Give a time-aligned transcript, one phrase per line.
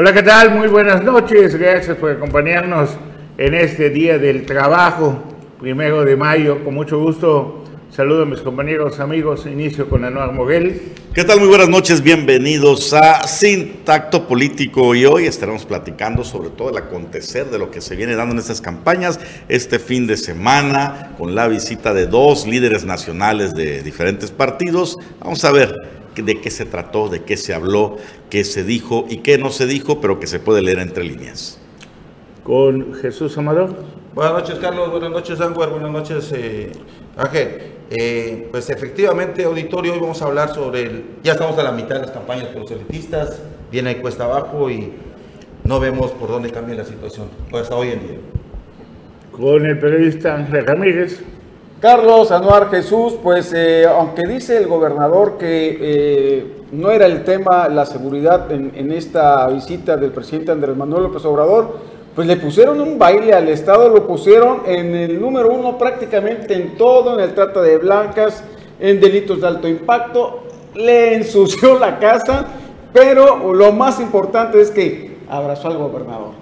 [0.00, 0.52] Hola, ¿qué tal?
[0.52, 1.54] Muy buenas noches.
[1.56, 2.88] Gracias por acompañarnos
[3.36, 5.22] en este día del trabajo,
[5.60, 6.64] primero de mayo.
[6.64, 9.44] Con mucho gusto saludo a mis compañeros, amigos.
[9.44, 10.80] Inicio con Anuar Moguel.
[11.12, 11.38] ¿Qué tal?
[11.38, 12.00] Muy buenas noches.
[12.00, 14.94] Bienvenidos a Sin Tacto Político.
[14.94, 18.38] Y hoy estaremos platicando sobre todo el acontecer de lo que se viene dando en
[18.38, 24.30] estas campañas este fin de semana con la visita de dos líderes nacionales de diferentes
[24.30, 24.96] partidos.
[25.20, 27.96] Vamos a ver de qué se trató, de qué se habló,
[28.28, 31.60] qué se dijo y qué no se dijo, pero que se puede leer entre líneas.
[32.44, 33.74] Con Jesús Amador.
[34.14, 34.90] Buenas noches, Carlos.
[34.90, 35.70] Buenas noches, Ánguar.
[35.70, 36.72] Buenas noches, eh,
[37.16, 37.70] Ángel.
[37.90, 41.04] Eh, pues efectivamente, auditorio, hoy vamos a hablar sobre el...
[41.24, 44.92] Ya estamos a la mitad de las campañas por los elitistas, viene cuesta abajo y
[45.64, 48.18] no vemos por dónde cambia la situación, hasta hoy en día.
[49.32, 51.20] Con el periodista Ángel Ramírez.
[51.80, 57.70] Carlos Anuar Jesús, pues eh, aunque dice el gobernador que eh, no era el tema
[57.70, 61.78] la seguridad en, esta visita del presidente Andrés Manuel López Obrador,
[62.14, 66.76] pues le pusieron un baile al Estado, lo pusieron en el número uno prácticamente en
[66.76, 68.44] todo, en el trata de blancas,
[68.78, 70.40] en delitos de alto impacto,
[70.74, 72.44] le ensució la casa,
[72.92, 76.32] pero lo más importante es que abrazó al gobernador.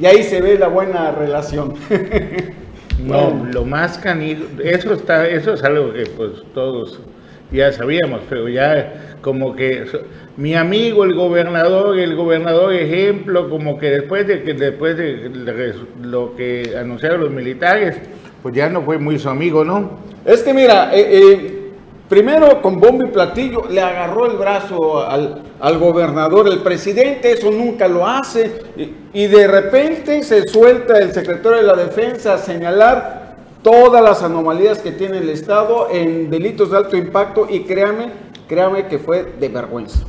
[0.00, 1.74] Y ahí se ve la buena relación.
[3.04, 7.00] No, lo más canijo, eso está, eso es algo que pues todos
[7.52, 9.84] ya sabíamos, pero ya como que
[10.36, 15.30] mi amigo el gobernador, el gobernador ejemplo, como que después de que después de
[16.02, 17.96] lo que anunciaron los militares,
[18.42, 19.98] pues ya no fue muy su amigo, ¿no?
[20.24, 21.55] Es que mira, eh, eh
[22.08, 27.88] Primero, con bombo y platillo, le agarró el brazo al, gobernador, el presidente, eso nunca
[27.88, 28.62] lo hace,
[29.12, 34.78] y, de repente se suelta el secretario de la defensa a señalar todas las anomalías
[34.78, 38.10] que tiene el Estado en delitos de alto impacto, y créame,
[38.46, 40.04] créame que fue de vergüenza.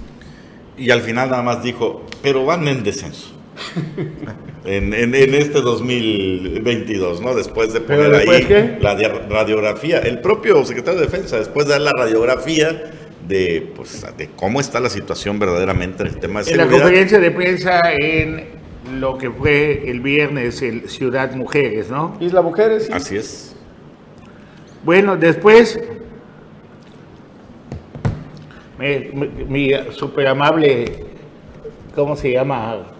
[0.77, 3.36] Y al final nada más dijo, pero van en descenso.
[4.65, 7.35] en, en, este 2022, ¿no?
[7.35, 8.95] Después de poner ahí la
[9.29, 12.91] radiografía, el propio secretario de Defensa, después de dar la radiografía
[13.27, 16.65] de, pues, de cómo está la situación verdaderamente en el tema de seguridad.
[16.65, 18.45] En la conferencia de prensa en
[18.99, 22.17] lo que fue el viernes, el Ciudad Mujeres, ¿no?
[22.19, 22.89] Isla Mujeres.
[22.91, 23.55] Así es.
[24.83, 25.79] Bueno, después,
[28.79, 31.05] mi súper amable,
[31.93, 32.96] ¿cómo se llama?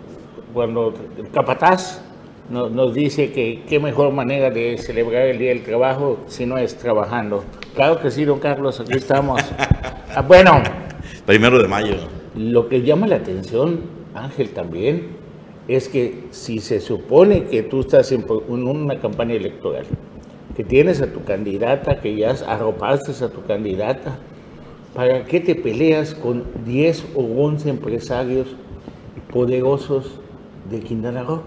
[0.57, 2.01] Cuando el capataz
[2.50, 6.75] nos, dice que qué mejor manera de celebrar el Día del Trabajo si no es
[6.75, 7.44] trabajando.
[7.75, 9.40] Claro que sí, don Carlos, aquí estamos.
[10.16, 10.63] Ah, bueno.
[11.28, 11.97] Primero de mayo.
[12.35, 13.81] Lo que llama la atención,
[14.16, 15.09] Ángel, también,
[15.68, 19.85] es que si se supone que tú estás en una campaña electoral,
[20.56, 24.18] que tienes a tu candidata, que ya arropaste a tu candidata,
[24.95, 28.47] ¿para qué te peleas con 10 o 11 empresarios
[29.31, 30.19] poderosos
[30.70, 31.42] de Quintana Roo.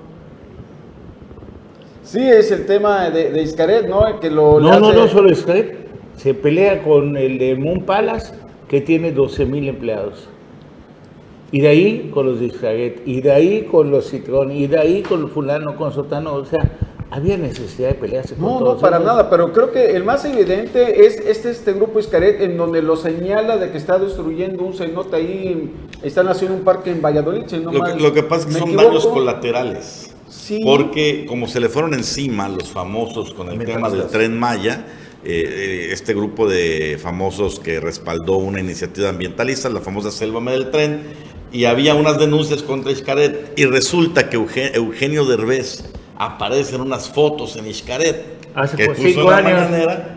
[2.02, 4.18] Sí, es el tema de, de Iscaret, ¿no?
[4.18, 5.88] Que lo, no, no, no solo Iscaret.
[6.16, 8.34] Se pelea con el de Moon Palace,
[8.68, 10.28] que tiene 12 mil empleados.
[11.52, 14.78] Y de ahí con los de Iscaret, y de ahí con los Citrón, y de
[14.78, 16.34] ahí con fulano, con sotano.
[16.34, 16.60] O sea,
[17.10, 21.06] había necesidad de pelearse con No, no, para nada, pero creo que el más evidente
[21.06, 25.16] es este, este grupo Iscaret en donde lo señala de que está destruyendo un cenote
[25.16, 25.72] ahí,
[26.02, 27.44] están haciendo un parque en Valladolid.
[27.50, 30.14] lo, que, pasa es que son daños colaterales.
[30.28, 30.60] Sí.
[30.64, 34.86] Porque como se le fueron encima los famosos con el tema del tren Maya,
[35.24, 40.70] eh, eh, este grupo de famosos que respaldó una iniciativa ambientalista, la famosa Selva del
[40.70, 41.02] Tren,
[41.52, 45.82] y había unas denuncias contra Iscaret, y resulta que Eugenio Derbez
[46.20, 48.38] aparecen unas fotos en Iscaret.
[48.52, 49.70] Hace que puso cinco años.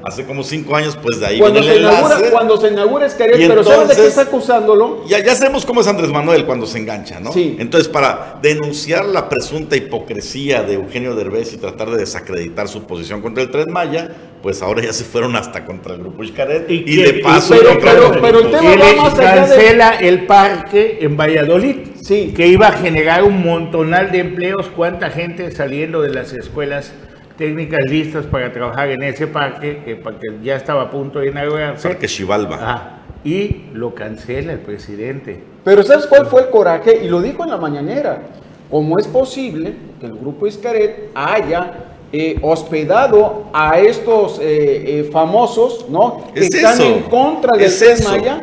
[0.04, 3.08] hace como cinco años, pues de ahí cuando viene el se inaugura, Cuando se inaugura
[3.08, 5.06] Iscaret, pero ¿sabes de qué está acusándolo?
[5.08, 7.32] Ya, ya sabemos cómo es Andrés Manuel cuando se engancha, ¿no?
[7.32, 7.56] Sí.
[7.58, 13.22] Entonces, para denunciar la presunta hipocresía de Eugenio Derbez y tratar de desacreditar su posición
[13.22, 14.10] contra el Tren Maya,
[14.42, 17.80] pues ahora ya se fueron hasta contra el grupo Iscaret y, y de paso pero,
[17.80, 22.34] pero, pero, el tema va más allá cancela el parque en Valladolid sí.
[22.36, 26.92] que iba a generar un montonal de empleos, cuánta gente saliendo de las escuelas
[27.38, 30.00] técnicas listas para trabajar en ese parque, que,
[30.44, 31.88] ya estaba a punto de inaugurarse.
[31.88, 33.00] Parque Chivalba.
[33.24, 35.44] y lo cancela el presidente.
[35.64, 37.04] Pero ¿sabes cuál fue el coraje?
[37.04, 38.22] Y lo dijo en la mañanera.
[38.70, 41.74] ¿Cómo es posible que el grupo Iscaret haya
[42.12, 46.24] eh, hospedado a estos eh, eh, famosos, ¿no?
[46.34, 48.42] Que están en contra del Tren Maya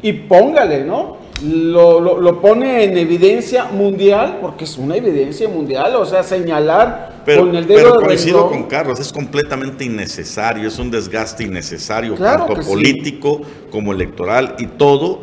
[0.00, 1.21] y póngale, ¿no?
[1.42, 7.54] Lo, lo, pone en evidencia mundial, porque es una evidencia mundial, o sea, señalar con
[7.54, 13.42] el dedo pero coincido con Carlos, es completamente innecesario, es un desgaste innecesario, tanto político
[13.70, 15.20] como electoral y todo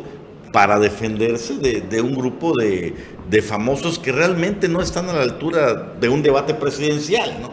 [0.52, 6.08] para defenderse de, un grupo de, famosos que realmente no están a la altura de
[6.08, 7.50] un debate presidencial, ¿no?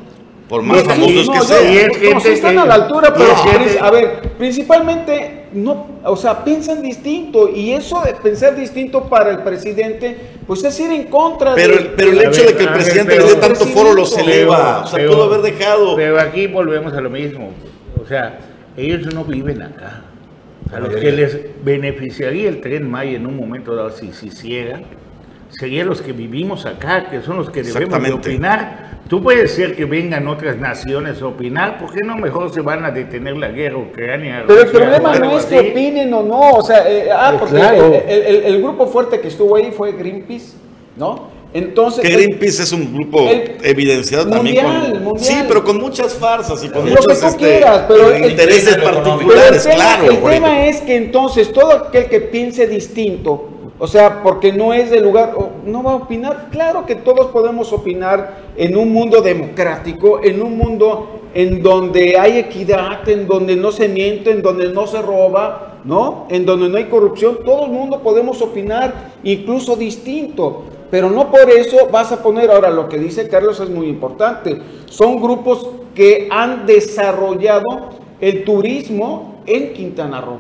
[0.50, 2.14] Por más famosos que sean.
[2.14, 7.50] No, sí están a la altura, pero a ver, principalmente, no, o sea, piensan distinto
[7.50, 11.84] y eso de pensar distinto para el presidente, pues es ir en contra pero, de...
[11.96, 15.08] Pero el hecho de que el presidente le dé tanto foro los eleva, o sea,
[15.08, 15.96] pudo haber dejado...
[15.96, 17.52] Pero aquí volvemos a lo mismo,
[18.02, 18.38] o sea,
[18.76, 20.04] ellos no viven acá.
[20.74, 24.82] A los que les beneficiaría el tren Maya en un momento dado si se hiciera,
[25.50, 28.87] serían los que vivimos acá, que son los que debemos de opinar.
[29.08, 32.84] Tú puedes ser que vengan otras naciones a opinar, ¿por qué no mejor se van
[32.84, 34.44] a detener la guerra ucraniana?
[34.46, 38.44] Pero el problema no es que opinen o no, o sea, eh, ah, pues porque
[38.46, 40.54] el, grupo fuerte que estuvo ahí fue Greenpeace,
[40.98, 41.38] ¿no?
[41.54, 43.30] Entonces, que Greenpeace es un grupo
[43.64, 47.64] evidenciado también con, sí, pero con muchas farsas y con muchos este,
[48.28, 50.12] intereses particulares, claro.
[50.12, 54.90] El tema es que entonces todo aquel que piense distinto, o sea, porque no es
[54.90, 55.36] del lugar,
[55.66, 56.48] no va a opinar.
[56.52, 62.40] Claro que todos podemos opinar en un mundo democrático, en un mundo en donde hay
[62.40, 66.26] equidad, en donde no se miente, en donde no se roba, ¿no?
[66.30, 67.40] En donde no hay corrupción.
[67.46, 70.64] Todo el mundo podemos opinar, incluso distinto.
[70.90, 74.58] Pero no por eso vas a poner, ahora lo que dice Carlos es muy importante,
[74.86, 77.90] son grupos que han desarrollado
[78.22, 80.38] el turismo en Quintana Roo,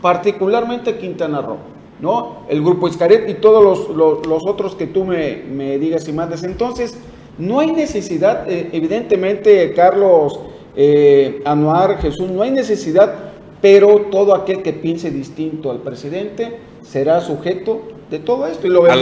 [0.00, 1.58] particularmente Quintana Roo,
[2.00, 2.42] ¿no?
[2.48, 6.42] El grupo Iscaret y todos los, otros que tú me, digas y mandes.
[6.44, 6.98] Entonces,
[7.38, 10.38] no hay necesidad, eh, evidentemente, Carlos,
[10.74, 13.14] eh, Anuar, Jesús, no hay necesidad,
[13.60, 18.66] pero todo aquel que piense distinto al presidente será sujeto de todo esto.
[18.66, 18.96] Y lo vemos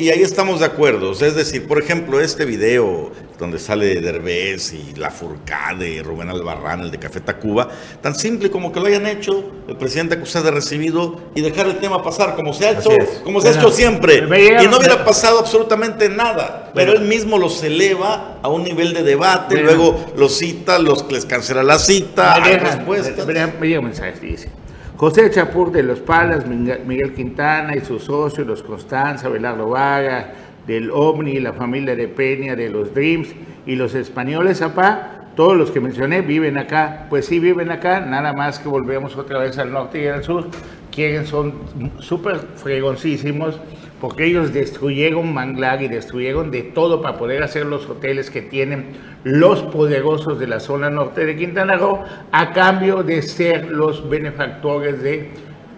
[0.00, 1.12] y, ahí estamos de acuerdo.
[1.12, 6.90] es decir, por ejemplo, este video donde sale Derbez y La Furcade, Rubén Albarrán, el
[6.90, 7.68] de Café Tacuba,
[8.00, 11.78] tan simple como que lo hayan hecho, el presidente acusado de recibido y dejar el
[11.78, 12.90] tema pasar como se ha hecho,
[13.24, 14.18] como se ha hecho siempre.
[14.62, 16.70] Y no hubiera pasado absolutamente nada.
[16.74, 21.24] Pero él mismo los eleva a un nivel de debate, luego los cita, los les
[21.24, 23.26] cancela la cita, hay respuestas.
[23.26, 24.63] Me llega un mensaje, dice.
[25.04, 30.32] José Chapur de Los Palas, Miguel Quintana y sus socios, los Constanza, Belardo Vaga,
[30.66, 33.28] del OVNI, la familia de Peña, de los Dreams
[33.66, 37.06] y los españoles, apá, todos los que mencioné viven acá.
[37.10, 40.46] Pues sí, viven acá, nada más que volvemos otra vez al norte y al sur.
[40.90, 41.52] Quieren, son
[41.98, 43.60] súper fregoncísimos
[44.04, 48.88] porque ellos destruyeron Manglar y destruyeron de todo para poder hacer los hoteles que tienen
[49.22, 55.02] los poderosos de la zona norte de Quintana Roo, a cambio de ser los benefactores
[55.02, 55.30] de,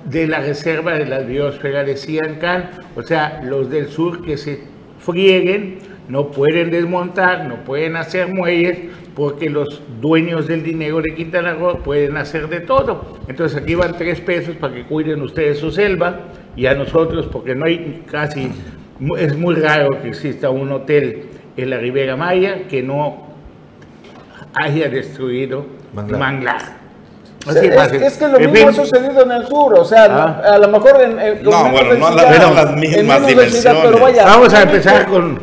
[0.06, 4.58] de la reserva de la biosfera de Siancán, o sea, los del sur que se
[4.98, 5.78] frieguen,
[6.08, 11.78] no pueden desmontar, no pueden hacer muelles, porque los dueños del dinero de Quintana Roo
[11.78, 13.16] pueden hacer de todo.
[13.26, 16.20] Entonces aquí van tres pesos para que cuiden ustedes su selva
[16.54, 18.52] y a nosotros, porque no hay casi,
[19.16, 23.28] es muy raro que exista un hotel en la Ribera Maya que no
[24.52, 25.64] haya destruido
[25.94, 26.76] Manglar.
[27.48, 30.04] es, que lo mismo ha sucedido en el sur, o sea,
[30.44, 30.54] ah.
[30.56, 34.24] a lo mejor en, no, bueno, no las mismas dimensiones.
[34.24, 35.38] Vamos a empezar con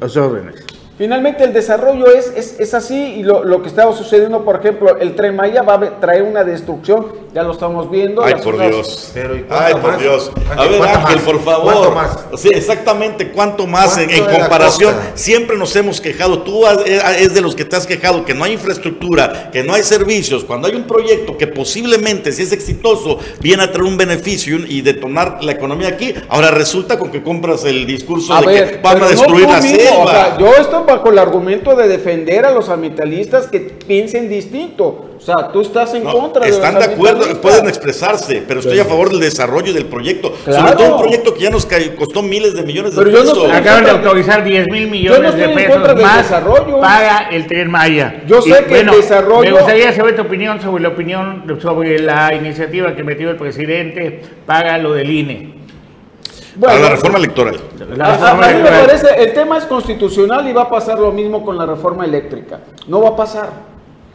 [0.00, 0.69] los órdenes.
[1.00, 4.98] Finalmente el desarrollo es, es, es así y lo, lo, que estaba sucediendo, por ejemplo,
[4.98, 8.22] el tren Maya va a traer una destrucción, ya lo estamos viendo.
[8.24, 9.12] Ay, por Dios.
[9.48, 10.32] Ay, por Dios.
[10.56, 11.72] A ver, Ángel, por favor.
[11.72, 12.26] ¿Cuánto más?
[12.36, 14.94] Sí, exactamente, ¿cuánto más en, comparación?
[15.14, 18.44] Siempre nos hemos quejado, tú eh, es de los que te has quejado que no
[18.44, 23.18] hay infraestructura, que no hay servicios, cuando hay un proyecto que posiblemente, si es exitoso,
[23.40, 27.64] viene a traer un beneficio y detonar la economía aquí, ahora resulta con que compras
[27.64, 30.38] el discurso de que van a destruir la selva.
[30.38, 35.06] yo estoy bajo el argumento de defender a los ambientalistas que piensen distinto.
[35.20, 38.84] O sea, tú estás en contra de Están de acuerdo, pueden expresarse, pero estoy a
[38.84, 40.34] favor del desarrollo del proyecto.
[40.44, 43.50] Sobre todo un proyecto que ya nos costó miles de millones de pesos.
[43.50, 46.80] Acaban de autorizar 10 mil millones de pesos más desarrollo.
[46.80, 48.22] para el Tren Maya.
[48.26, 49.50] Yo sé que el desarrollo...
[49.50, 54.22] Me gustaría saber tu opinión sobre la opinión sobre la iniciativa que metió el presidente
[54.46, 55.60] para lo del INE
[56.68, 57.56] a la reforma electoral.
[58.00, 61.56] a, mí me parece, el tema es constitucional y va a pasar lo mismo con
[61.56, 62.60] la reforma eléctrica.
[62.88, 63.50] No va a pasar,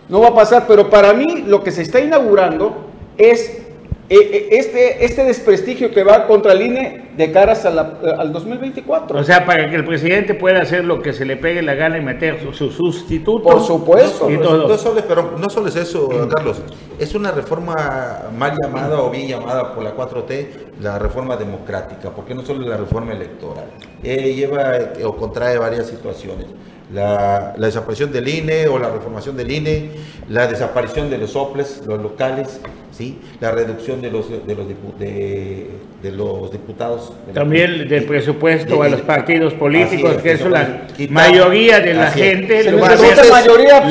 [0.09, 3.65] no va a pasar, pero para mí lo que se está inaugurando es
[4.07, 9.17] eh, eh, este, este desprestigio que va contra el INE de caras al 2024.
[9.17, 11.97] O sea, para que el presidente pueda hacer lo que se le pegue la gana
[11.97, 13.43] y meter su, sustituto.
[13.43, 14.29] Por supuesto.
[14.29, 16.61] No, solo, pero no solo es eso, Carlos.
[16.99, 20.47] Es una reforma mal llamada o bien llamada por la 4T,
[20.81, 23.71] la reforma democrática, porque no solo es la reforma electoral.
[24.03, 26.45] Eh, lleva o contrae varias situaciones
[26.93, 29.89] la, desaparición del INE o la reformación del INE,
[30.29, 32.59] la desaparición de los soples, los locales,
[32.91, 33.19] ¿sí?
[33.39, 34.67] la reducción de los, de los,
[34.99, 37.13] de, los diputados.
[37.33, 42.79] También del presupuesto a los partidos políticos, que eso la mayoría de la gente lo
[42.79, 43.31] va a hacer.
[43.31, 43.81] mayoría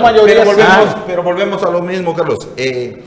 [0.00, 1.04] mayoría.
[1.06, 2.48] Pero volvemos, a lo mismo, Carlos.
[2.56, 3.02] Eh,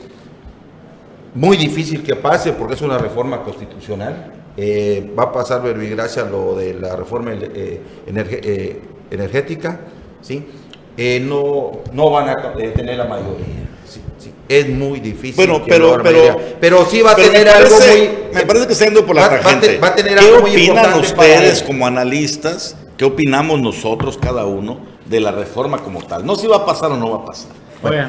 [1.34, 4.32] muy difícil que pase porque es una reforma constitucional.
[4.54, 7.80] Eh, va a pasar verbigracia lo de la reforma eh,
[8.14, 8.82] eh
[9.12, 9.80] energética,
[10.20, 10.46] ¿sí?
[10.96, 13.62] Eh, no, no van a eh, tener la mayoría.
[14.48, 15.36] Es muy difícil.
[15.36, 18.10] Bueno, pero, pero, pero sí va a tener algo muy.
[18.34, 19.40] Me parece que está yendo por la va,
[19.82, 22.76] Va a, tener ¿Qué opinan ustedes como analistas?
[22.96, 26.26] ¿Qué opinamos nosotros, cada uno, de la reforma como tal?
[26.26, 27.50] No si va a pasar o no va a pasar.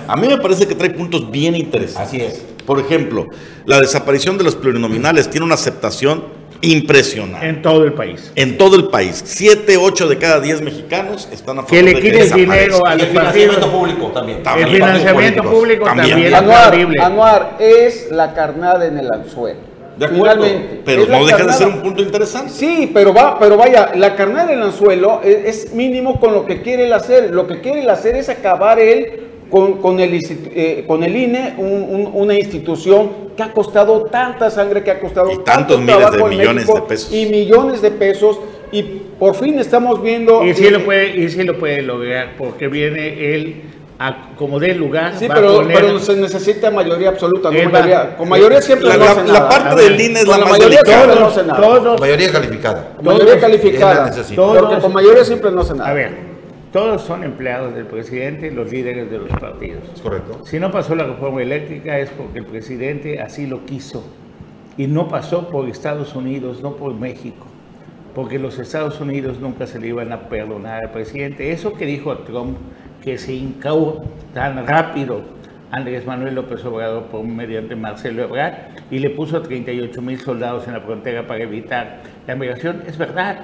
[0.07, 2.07] a mí me parece que trae puntos bien interesantes.
[2.07, 2.43] Así es.
[2.65, 3.27] Por ejemplo,
[3.65, 6.25] la desaparición de los plurinominales tiene una aceptación
[6.63, 7.47] impresionante.
[7.47, 8.31] En todo el país.
[8.35, 9.21] En todo el país.
[9.25, 12.99] Siete, ocho de cada diez mexicanos están a favor que le quite el dinero al
[13.01, 14.41] financiamiento público también.
[14.57, 16.33] el financiamiento público también.
[16.33, 19.73] Anuar, es la carnada en el anzuelo.
[19.97, 20.45] De acuerdo,
[20.83, 22.51] pero no deja de ser un punto interesante.
[22.51, 26.47] Sí, pero va, pero vaya, la carnada en el anzuelo es, es, mínimo con lo
[26.47, 27.29] que quiere él hacer.
[27.29, 30.19] Lo que quiere él hacer es acabar él con, el,
[30.55, 35.37] eh, con el INE, una institución que ha costado tanta sangre, que ha costado y
[35.43, 37.13] tantos miles de millones de pesos.
[37.13, 38.39] Y millones de pesos.
[38.71, 40.43] Y por fin estamos viendo...
[40.43, 43.61] Y sí, lo, puede, y sí lo puede lograr, porque viene él
[43.99, 45.13] a, como dé lugar.
[45.19, 48.17] Sí, pero, pero, se necesita mayoría absoluta, no mayoría.
[48.17, 51.95] Con mayoría siempre la, no la, la parte del INE es la, más mayoría delicada.
[51.99, 52.93] mayoría calificada.
[53.03, 54.11] Mayoría calificada.
[54.35, 55.91] Porque con mayoría siempre no se nada.
[55.91, 56.32] A ver,
[56.73, 59.83] todos son empleados del presidente, los líderes de los partidos.
[60.01, 60.43] correcto.
[60.43, 64.03] Si no pasó la reforma eléctrica es porque el presidente así lo quiso.
[64.75, 67.45] Y no pasó por Estados Unidos, no por México.
[68.15, 71.51] Porque los Estados Unidos nunca se le iban a perdonar al presidente.
[71.51, 72.57] Eso que dijo Trump,
[73.03, 74.03] que se hincó
[74.33, 75.21] tan rápido
[75.69, 78.53] Andrés Manuel López Obrador por mediante Marcelo Ebrard
[78.89, 83.37] y le puso 38 mil soldados en la frontera para evitar la migración, es verdad.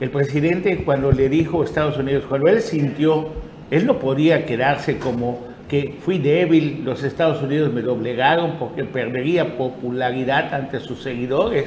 [0.00, 3.28] El presidente cuando le dijo a Estados Unidos, cuando él sintió,
[3.70, 9.56] él no podía quedarse como que fui débil, los Estados Unidos me doblegaron porque perdería
[9.58, 11.66] popularidad ante sus seguidores.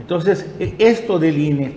[0.00, 1.72] Entonces, e, esto del INE,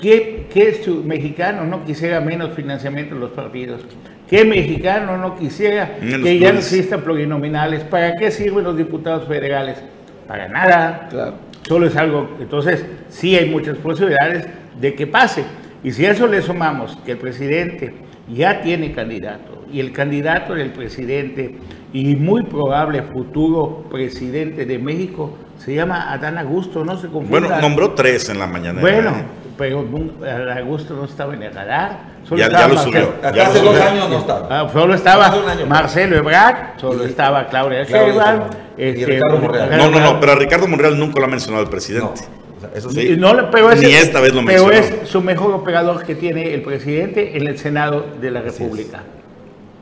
[0.00, 3.82] ¿qué, qué mexicano no quisiera menos financiamiento de los partidos?
[4.28, 7.84] ¿Qué mexicano no quisiera que ya no existan plurinominales?
[7.84, 9.78] ¿Para qué sirven los diputados federales?
[10.26, 11.06] Para nada.
[11.10, 11.34] Claro.
[11.62, 14.46] Solo es algo, entonces sí hay muchas posibilidades
[14.80, 15.44] de que pase.
[15.82, 17.94] Y si a eso le sumamos que el presidente
[18.28, 21.58] ya tiene candidato y el candidato del presidente
[21.92, 27.48] y muy probable futuro presidente de México se llama Adán Augusto, no se confunda.
[27.48, 28.80] Bueno, nombró tres en la mañana.
[28.80, 29.12] Bueno,
[29.56, 29.86] pero
[30.22, 32.16] Adán Augusto no estaba en el radar.
[32.24, 33.14] Solo ya, lo subió.
[33.22, 34.48] hace dos años no estaba.
[34.50, 35.34] Ah, solo estaba
[35.68, 38.42] Marcelo Ebrard, solo estaba Claudia Sheinbaum.
[38.76, 42.22] Este, no, no, no, pero a Ricardo Monreal nunca lo ha mencionado el presidente.
[42.74, 43.16] Eso sí.
[43.16, 47.36] No, pero Ni esta vez lo Pero es su mejor operador que tiene el presidente
[47.36, 49.02] en el Senado de la República.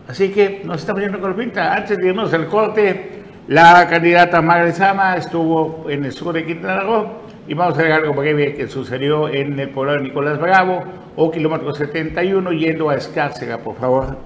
[0.09, 1.75] Así, que nos estamos yendo con la pinta.
[1.75, 6.81] Antes de irnos al corte, la candidata Margaret Sama estuvo en el sur de Quintana
[6.81, 10.83] Roo y vamos a ver algo breve que sucedió en el poblado de Nicolás Bravo
[11.17, 14.19] o kilómetro 71 yendo a Escárcega, por favor.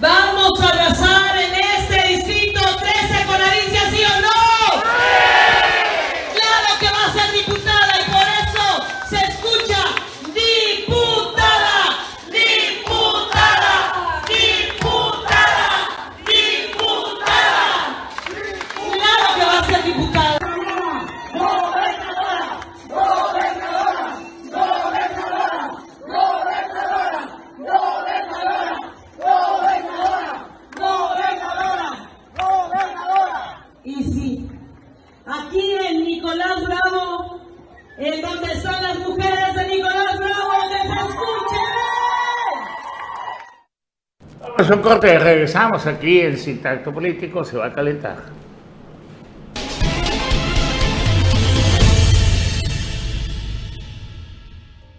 [0.00, 4.82] Vamos a abrazar en este distrito 13 con Alicia, ¿sí o no?
[6.32, 8.64] Claro que va a ser diputada y por eso
[9.08, 9.78] se escucha
[10.34, 11.96] diputada,
[12.26, 13.72] diputada,
[14.28, 15.68] diputada,
[16.26, 17.66] diputada.
[18.74, 20.44] Claro que va a ser diputada.
[35.26, 37.40] aquí en Nicolás Bravo,
[37.98, 41.74] en donde están las mujeres de Nicolás Bravo, que se escuchen.
[44.70, 46.58] Un corte, regresamos aquí en Sin
[46.92, 48.16] Político, se va a calentar.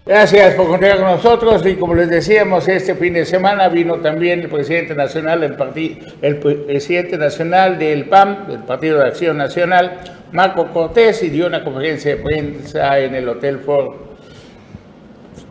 [0.05, 4.41] Gracias por continuar con nosotros y como les decíamos, este fin de semana vino también
[4.41, 9.99] el presidente nacional partido, el presidente nacional del PAM, del Partido de Acción Nacional,
[10.31, 13.95] Marco Cortés, y dio una conferencia de prensa en el Hotel Four,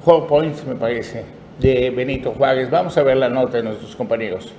[0.04, 1.24] Four Points, me parece,
[1.58, 2.70] de Benito Juárez.
[2.70, 4.52] Vamos a ver la nota de nuestros compañeros.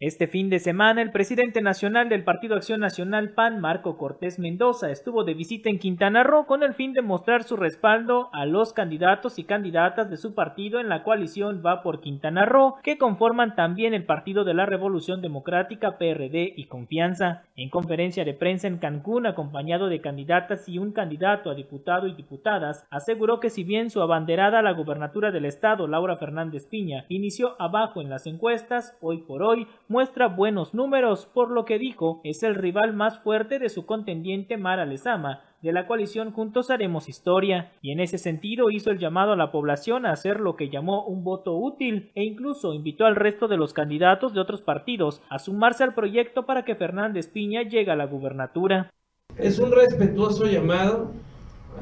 [0.00, 4.92] Este fin de semana, el presidente nacional del Partido Acción Nacional PAN, Marco Cortés Mendoza,
[4.92, 8.72] estuvo de visita en Quintana Roo con el fin de mostrar su respaldo a los
[8.72, 13.56] candidatos y candidatas de su partido en la coalición Va por Quintana Roo, que conforman
[13.56, 17.42] también el Partido de la Revolución Democrática, PRD y Confianza.
[17.56, 22.14] En conferencia de prensa en Cancún, acompañado de candidatas y un candidato a diputado y
[22.14, 27.04] diputadas, aseguró que si bien su abanderada a la gubernatura del estado, Laura Fernández Piña,
[27.08, 32.20] inició abajo en las encuestas, hoy por hoy muestra buenos números, por lo que dijo
[32.22, 37.08] es el rival más fuerte de su contendiente Mara Lezama, de la coalición Juntos Haremos
[37.08, 40.68] Historia, y en ese sentido hizo el llamado a la población a hacer lo que
[40.68, 45.22] llamó un voto útil e incluso invitó al resto de los candidatos de otros partidos
[45.30, 48.90] a sumarse al proyecto para que Fernández Piña llegue a la gubernatura.
[49.36, 51.12] Es un respetuoso llamado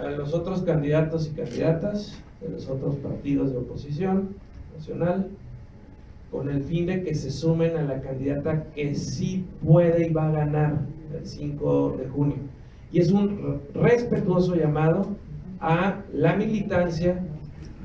[0.01, 4.37] a los otros candidatos y candidatas de los otros partidos de oposición
[4.75, 5.29] nacional
[6.37, 10.29] con el fin de que se sumen a la candidata que sí puede y va
[10.29, 10.81] a ganar
[11.19, 12.37] el 5 de junio.
[12.93, 15.07] Y es un respetuoso llamado
[15.61, 17.25] a la militancia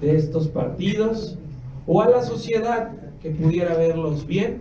[0.02, 1.40] de estos partidos
[1.88, 2.92] o a la sociedad
[3.22, 4.58] que pudiera verlos bien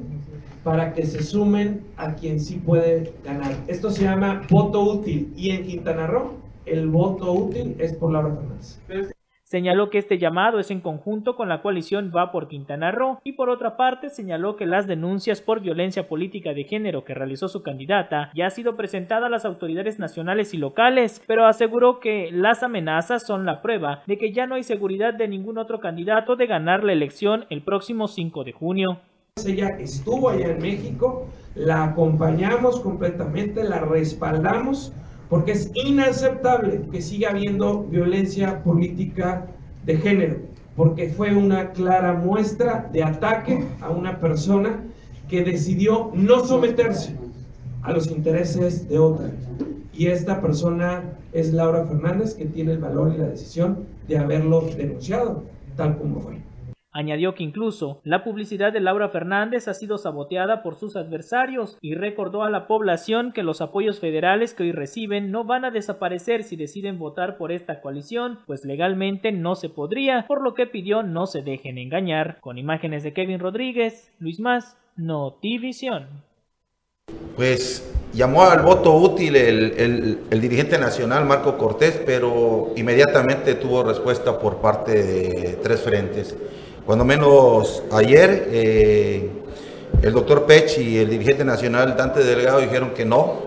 [0.63, 3.57] para que se sumen a quien sí puede ganar.
[3.67, 8.37] Esto se llama voto útil y en Quintana Roo el voto útil es por Laura
[8.37, 8.79] Fernández.
[9.51, 13.33] Señaló que este llamado es en conjunto con la coalición Va por Quintana Roo y
[13.33, 17.65] por otra parte señaló que las denuncias por violencia política de género que realizó su
[17.65, 22.63] candidata ya ha sido presentada a las autoridades nacionales y locales, pero aseguró que las
[22.63, 26.47] amenazas son la prueba de que ya no hay seguridad de ningún otro candidato de
[26.47, 29.01] ganar la elección el próximo 5 de junio.
[29.45, 31.27] Ella estuvo allá en México,
[31.57, 34.93] la acompañamos completamente, la respaldamos
[35.31, 39.47] porque es inaceptable que siga habiendo violencia política
[39.87, 40.37] de género,
[40.77, 44.83] porque fue una clara muestra de ataque a una persona
[45.29, 47.15] que decidió no someterse
[47.83, 49.31] a los intereses de otra.
[49.95, 54.63] Y esta persona es Laura Fernández, que tiene el valor y la decisión de haberlo
[54.77, 55.45] denunciado,
[55.77, 56.40] tal como fue.
[56.93, 61.95] Añadió que incluso la publicidad de Laura Fernández ha sido saboteada por sus adversarios y
[61.95, 66.43] recordó a la población que los apoyos federales que hoy reciben no van a desaparecer
[66.43, 71.05] si deciden votar por esta coalición, pues legalmente no se podría, por lo que pidió
[71.05, 72.39] no se dejen engañar.
[72.41, 76.09] Con imágenes de Kevin Rodríguez, Luis Más, Notivisión.
[77.37, 84.39] Pues llamó al voto útil el, el, dirigente nacional Marco Cortés, pero inmediatamente tuvo respuesta
[84.39, 86.37] por parte de tres frentes.
[86.91, 89.29] Cuando menos ayer, eh,
[90.03, 93.43] el doctor Pech y el dirigente nacional Dante Delgado dijeron que no,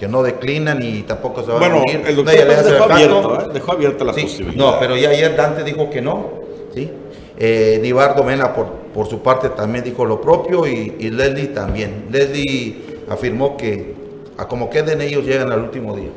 [0.00, 2.02] que no declinan y tampoco se van a unir.
[2.06, 3.48] el doctor dejó, abierto, ¿eh?
[3.52, 4.54] dejó abierta la posibilidad.
[4.54, 6.30] No, pero ya ayer Dante dijo que no,
[6.74, 6.90] ¿sí?
[7.36, 12.06] Eh, Nibardo Mena por, por su parte también dijo lo propio y, Leslie también.
[12.10, 12.76] Leslie
[13.10, 13.94] afirmó que
[14.38, 16.12] a como queden ellos llegan al último día.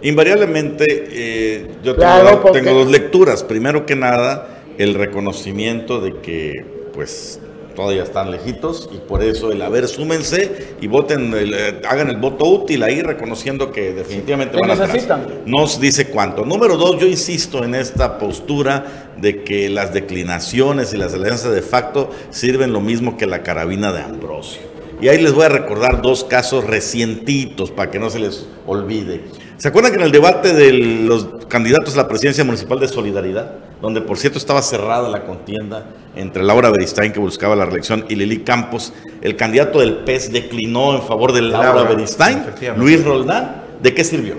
[0.00, 3.44] Invariablemente, eh, yo tengo dos lecturas.
[3.44, 7.40] Primero que nada, el reconocimiento de que pues
[7.74, 12.44] todavía están lejitos y por eso el haber súmense y voten, eh, hagan el voto
[12.46, 15.26] útil ahí reconociendo que definitivamente van necesitan?
[15.46, 16.44] Nos dice cuánto.
[16.44, 21.62] Número dos, yo insisto en esta postura de que las declinaciones y las alianzas de
[21.62, 24.60] facto sirven lo mismo que la carabina de Ambrosio.
[25.00, 29.20] Y ahí les voy a recordar dos casos recientitos para que no se les olvide.
[29.62, 33.52] ¿Se acuerdan que en el debate de los candidatos a la presidencia municipal de Solidaridad,
[33.80, 38.16] donde por cierto estaba cerrada la contienda entre Laura Beristain, que buscaba la reelección, y
[38.16, 42.44] Lili Campos, el candidato del PES declinó en favor de Laura, Beristain,
[42.76, 44.34] Luis Roldán, ¿de qué sirvió?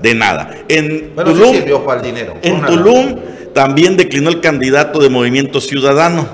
[0.00, 0.56] De nada.
[0.68, 2.34] En Tulum, sirvió para el dinero.
[2.40, 3.16] En Tulum
[3.52, 6.24] también declinó el candidato de Movimiento Ciudadano,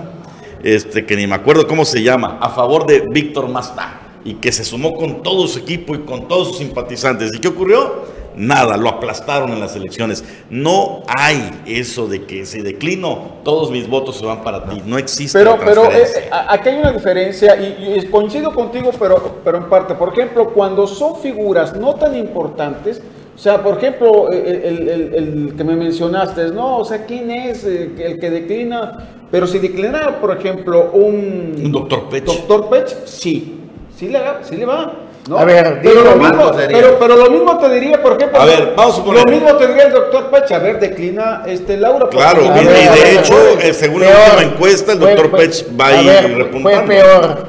[0.62, 4.52] este, que ni me acuerdo cómo se llama, a favor de Víctor Mastá, y que
[4.52, 7.30] se sumó con todo su equipo y con todos sus simpatizantes.
[7.35, 8.12] ¿Y qué ocurrió?
[8.37, 10.25] Nada, lo aplastaron en las elecciones.
[10.51, 14.83] No hay eso de que si declino, todos mis votos se van para ti.
[14.85, 15.38] No existe.
[15.38, 19.94] Pero, pero eh, aquí hay una diferencia y, coincido contigo, pero, pero en parte.
[19.94, 23.01] Por ejemplo, cuando son figuras no tan importantes,
[23.35, 26.79] o sea, por ejemplo, el, que me mencionaste, ¿no?
[26.79, 29.09] O sea, ¿quién es eh, el que declina?
[29.31, 31.55] Pero si declinara, por ejemplo, un...
[31.64, 32.25] Un doctor Pech.
[32.25, 33.61] Doctor Pech, sí.
[33.97, 35.04] Sí le, sí le va.
[35.32, 36.52] A ver, pero lo, mismo,
[36.98, 38.26] pero, lo mismo te diría, ¿por qué?
[38.32, 39.12] a ver, vamos a.
[39.12, 42.08] Lo mismo te diría el doctor Pech, a ver, declina este Laura.
[42.10, 43.34] Claro, y de hecho,
[43.72, 46.60] según la última encuesta, el doctor Pech va a ir repuntando.
[46.60, 47.46] Fue peor.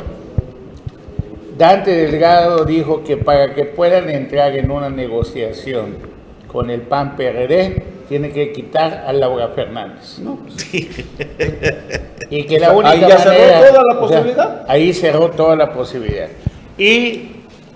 [1.57, 5.97] Dante Delgado dijo que para que puedan entrar en una negociación
[6.47, 10.19] con el PAN PRD, tiene que quitar a Laura Fernández.
[10.19, 10.39] ¿no?
[10.55, 10.89] Sí.
[12.29, 14.65] Y que la única ahí ya cerró toda la posibilidad.
[14.67, 16.27] ahí cerró toda la posibilidad.
[16.77, 17.35] Y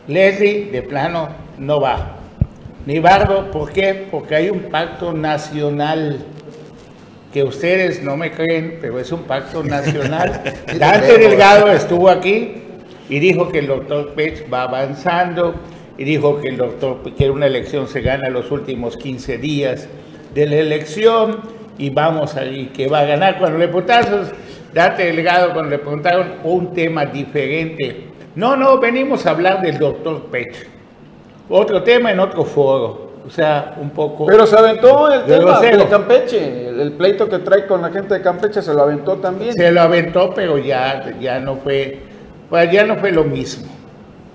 [0.10, 2.18] Leslie, de plano, no va.
[2.88, 4.08] Ni Bardo, ¿por qué?
[4.10, 6.26] Porque hay un pacto nacional
[7.32, 10.42] que ustedes no me creen, pero es un pacto nacional.
[10.80, 12.54] Dante Delgado estuvo aquí
[13.08, 15.54] y dijo que el doctor Pech va avanzando
[15.96, 19.88] y dijo que el doctor que una elección se gana los últimos 15 días
[20.34, 21.42] de la elección
[21.78, 24.28] y vamos ahí que va a ganar cuando le preguntaron
[24.74, 30.26] Dante Delgado cuando le preguntaron un tema diferente no, no, venimos a hablar del doctor
[30.26, 30.68] Pech.
[31.50, 33.10] Otro tema en otro foro.
[33.26, 34.26] O sea, un poco.
[34.26, 36.70] Pero se aventó el tema de Campeche.
[36.70, 39.54] El, pleito que trae con la gente de Campeche se lo aventó también.
[39.54, 42.00] Se lo aventó, pero ya, ya no fue.
[42.50, 43.68] Pues ya no fue lo mismo.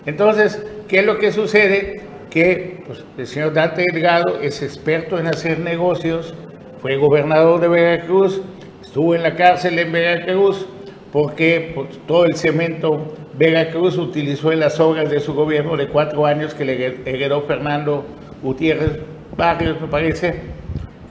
[0.07, 2.03] Entonces, ¿qué es lo que sucede?
[2.31, 6.35] Que pues, el señor Dante Delgado es experto en hacer negocios,
[6.81, 8.43] fue gobernador de Veracruz,
[8.83, 10.67] estuvo en la cárcel en Veracruz,
[11.15, 16.27] porque pues, todo el cemento Veracruz utilizó en las obras de su gobierno de cuatro
[16.27, 18.05] años que le heredó Fernando
[18.43, 18.99] Gutiérrez
[19.37, 20.41] Barrios, me parece,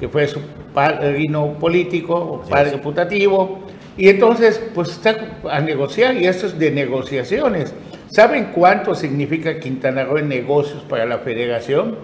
[0.01, 0.41] que fue su
[0.73, 3.59] padrino político o padre putativo,
[3.95, 5.15] y entonces pues está
[5.49, 7.73] a negociar, y esto es de negociaciones.
[8.07, 11.95] ¿Saben cuánto significa Quintana Roo en negocios para la federación?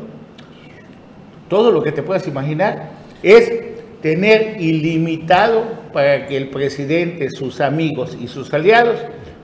[1.49, 3.68] Todo lo que te puedas imaginar es
[4.01, 8.97] tener ilimitado para que el presidente, sus amigos y sus aliados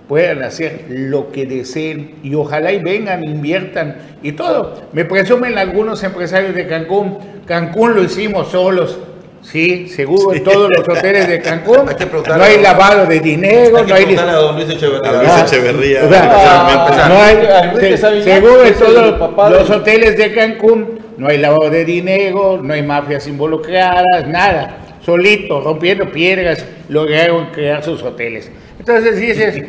[0.07, 4.81] puedan hacer lo que deseen y ojalá y vengan, inviertan y todo.
[4.93, 8.99] Me presumen algunos empresarios de Cancún, Cancún lo hicimos solos.
[9.41, 11.85] Sí, seguro en todos los hoteles de Cancún.
[11.85, 14.15] no hay lavado de dinero, no hay.
[14.15, 16.01] A don Luis Echeverría.
[16.01, 22.73] no hay, seguro en todos los hoteles de Cancún no hay lavado de dinero, no
[22.73, 24.78] hay mafias involucradas, nada.
[25.01, 28.51] Solito, rompiendo piedras, lograron crear sus hoteles.
[28.80, 29.63] Entonces dices,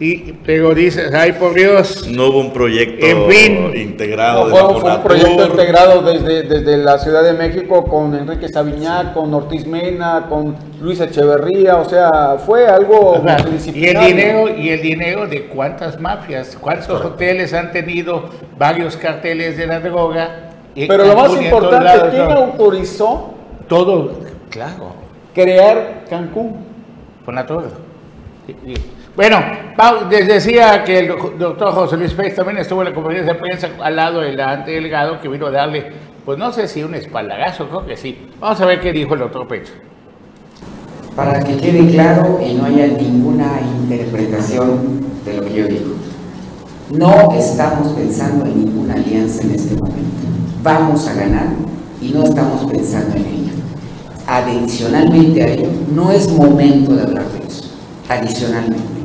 [0.00, 2.06] y, pero dices, ay por Dios.
[2.08, 3.04] No hubo un proyecto
[3.74, 4.48] integrado.
[4.48, 9.34] No, fue, un proyecto integrado desde, desde la Ciudad de México con Enrique Sabiñá, con
[9.34, 13.20] Ortiz Mena, con Luis Echeverría, o sea, fue algo
[13.74, 19.56] y el dinero Y el dinero de cuántas mafias, cuántos hoteles han tenido varios carteles
[19.56, 20.50] de la droga.
[20.76, 23.34] Pero lo más importante, ¿quién autorizó?
[23.68, 24.92] Todo, claro.
[25.34, 26.68] Crear Cancún.
[27.24, 27.70] Fonator.
[29.18, 29.40] Bueno,
[30.08, 33.68] les decía que el doctor José Luis Pérez también estuvo en la conferencia de prensa
[33.82, 35.90] al lado del ante delegado que vino a darle,
[36.24, 38.28] pues no sé si un espaldagazo, creo que sí.
[38.38, 39.72] Vamos a ver qué dijo el doctor Pérez.
[41.16, 45.94] Para que quede claro y no haya ninguna interpretación de lo que yo digo.
[46.92, 50.28] No estamos pensando en ninguna alianza en este momento.
[50.62, 51.48] Vamos a ganar
[52.00, 53.52] y no estamos pensando en ello
[54.28, 57.64] adicionalmente a ello, no es momento de hablar de eso,
[58.10, 58.97] adicionalmente.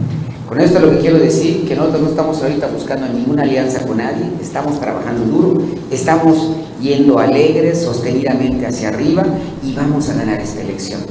[0.54, 3.98] Con esto lo que quiero decir, que nosotros no estamos ahorita buscando ninguna alianza con
[3.98, 9.26] nadie, estamos trabajando duro, estamos yendo alegres, sostenidamente hacia arriba
[9.63, 11.02] y vamos a ganar esta elección.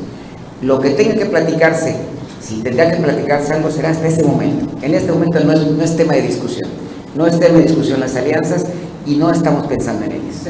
[0.60, 1.96] Lo que tenga que platicarse,
[2.40, 4.76] si tendrá que platicarse algo, será hasta ese momento.
[4.80, 6.70] En este momento no es, no es tema de discusión,
[7.16, 8.66] no es tema de discusión las alianzas
[9.06, 10.46] y no estamos pensando en ellas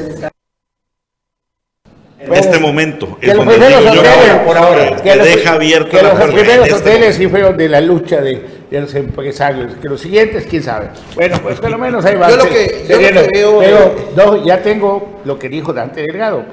[2.25, 3.17] en este momento.
[3.19, 7.27] Que los primeros hoteles, por ahora, que, deja abierto que los primeros este hoteles sí
[7.27, 10.89] fueron de la lucha de, de, los empresarios, que los siguientes, quién sabe.
[11.15, 12.29] Bueno, pues por lo menos ahí va.
[12.29, 16.01] Yo lo que, yo lo que veo, pero no, ya tengo lo que dijo Dante
[16.01, 16.43] Delgado.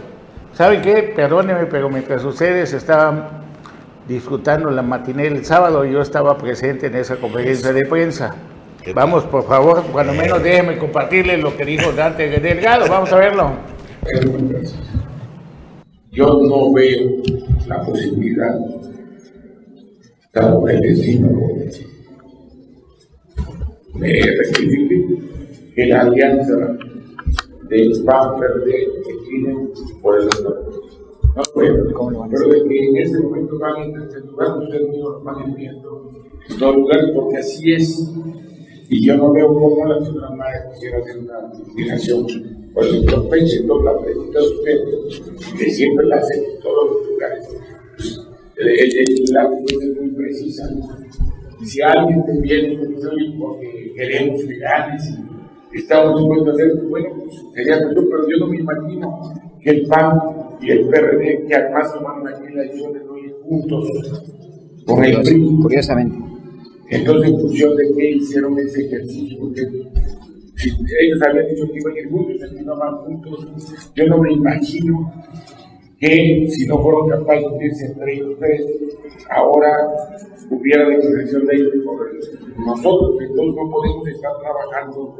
[0.52, 1.14] ¿Saben qué?
[1.14, 3.40] Perdónenme, pero mientras ustedes estaban
[4.06, 8.35] disfrutando la matiné el sábado, yo estaba presente en esa conferencia de prensa.
[8.94, 12.87] Vamos, por favor, cuando menos déjenme compartirles lo que dijo Dante Delgado.
[12.88, 13.52] Vamos a verlo.
[16.12, 17.22] Yo no veo
[17.66, 18.59] la posibilidad,
[20.33, 21.28] dado el destino
[23.94, 25.18] me rectifique,
[25.74, 26.76] que la alianza
[27.68, 29.68] del PAN PRD decline
[30.03, 30.70] por el otro.
[31.37, 36.11] No puedo, pero de que en este momento van a intentar ustedes mismos van viendo
[36.59, 38.12] los lugares, porque así es.
[38.88, 40.31] Y yo no veo cómo la ciudad
[40.72, 42.26] quisiera hacer una combinación
[42.74, 44.79] por el propósito, la pregunta de usted,
[45.57, 47.48] que siempre la hacen en todos los lugares.
[49.33, 50.68] La pregunta es muy precisa.
[51.64, 55.14] Si alguien te viene y dice, oye, porque queremos legales
[55.72, 59.70] y estamos dispuestos a hacer, bueno, pues sería mejor, pero yo no me imagino que
[59.70, 60.18] el PAN
[60.62, 63.90] y el PRD, que además tomaron aquí la decisión de no ir juntos
[64.86, 65.58] con el PRI.
[65.62, 66.16] Curiosamente.
[66.88, 69.62] Entonces, en función de qué hicieron ese ejercicio, porque
[70.56, 73.48] si ellos habían dicho que iban a ir juntos, y no van juntos,
[73.94, 75.12] yo no me imagino
[76.00, 78.64] que si no fueron capaces de irse entre ellos tres,
[79.28, 79.70] ahora
[80.50, 82.10] hubiera declaración de ellos por
[82.66, 83.16] nosotros.
[83.20, 85.16] Entonces no podemos estar trabajando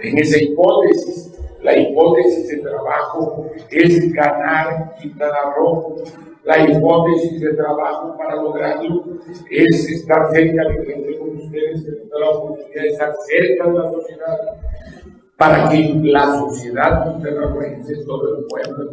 [0.00, 1.32] en esa hipótesis.
[1.62, 5.96] La hipótesis de trabajo es ganar Quintana Roo.
[6.44, 9.02] La hipótesis de trabajo para lograrlo
[9.50, 13.90] es estar cerca de gente como ustedes, que la oportunidad de estar cerca de la
[13.90, 14.38] sociedad,
[15.38, 18.90] para que la sociedad quintanarroense, todo el pueblo,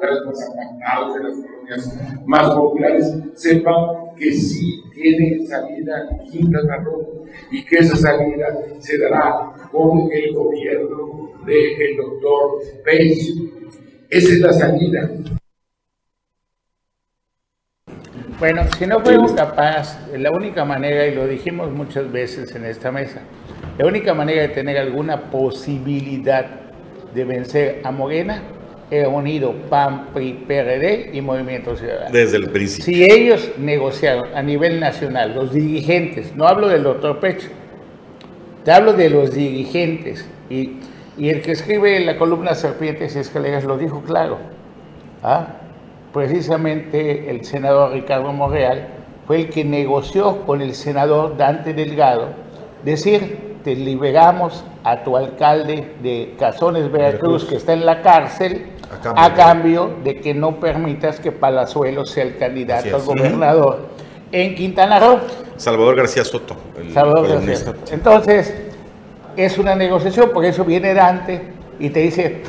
[0.00, 7.24] lugares más apartados, de las colonias más populares, sepan que sí tiene salida Quintana Roo
[7.50, 8.46] y que esa salida
[8.78, 13.32] se dará con el gobierno del doctor Pence.
[14.08, 15.10] Esa es la salida.
[18.38, 22.90] Bueno, si no fuimos capaces, la única manera, y lo dijimos muchas veces en esta
[22.90, 23.20] mesa,
[23.76, 26.46] la única manera de tener alguna posibilidad
[27.14, 28.42] de vencer a Morena
[28.90, 32.10] he unido PAN, PRI, PRD y Movimiento Ciudadano.
[32.10, 32.84] Desde el principio.
[32.84, 37.48] Si ellos negociaron a nivel nacional, los dirigentes, no hablo del doctor Pecho,
[38.64, 40.78] te hablo de los dirigentes, y,
[41.18, 44.38] el que escribe la columna Serpientes y Escaleras lo dijo claro.
[45.22, 45.48] ¿ah?
[46.14, 48.88] Precisamente el senador Ricardo Monreal
[49.26, 52.30] fue el que negoció con el senador Dante Delgado
[52.84, 58.66] decir, te liberamos a tu alcalde de Cazones, Veracruz, que está en la cárcel,
[59.16, 63.88] a cambio, de que no permitas que Palazuelo sea el candidato al gobernador
[64.32, 65.20] en Quintana Roo.
[65.56, 66.56] Salvador García Soto.
[66.92, 67.92] Salvador García Soto.
[67.92, 68.54] Entonces,
[69.36, 71.40] es una negociación, por eso viene Dante
[71.78, 72.42] y te dice,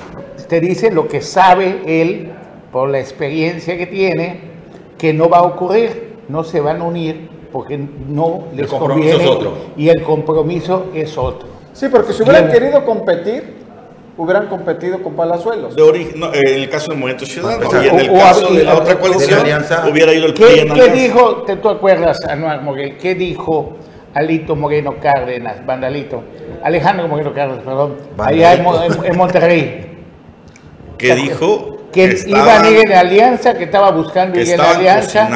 [0.48, 2.32] te dice lo que sabe él
[2.72, 4.40] por la experiencia que tiene,
[4.98, 9.30] que no va a ocurrir, no se van a unir porque no les conviene
[9.76, 11.50] y el compromiso es otro.
[11.74, 13.61] Sí, porque si hubieran querido competir,
[14.18, 15.76] hubieran competido con Palazuelos.
[15.76, 19.00] De origen, en el caso del Movimiento Ciudadano y en el caso de la otra
[19.00, 19.42] coalición,
[19.90, 23.78] hubiera ido el ¿Qué, ¿qué dijo, te, tú acuerdas, Anuar Moguel, qué dijo
[24.14, 26.24] Alito Moreno Cárdenas, Vandalito,
[26.64, 29.88] Alejandro Moreno Cárdenas, perdón, allá en, Monterrey?
[30.98, 31.78] ¿Qué dijo?
[31.92, 35.30] Que, iban a ir en alianza, que estaba buscando ir en alianza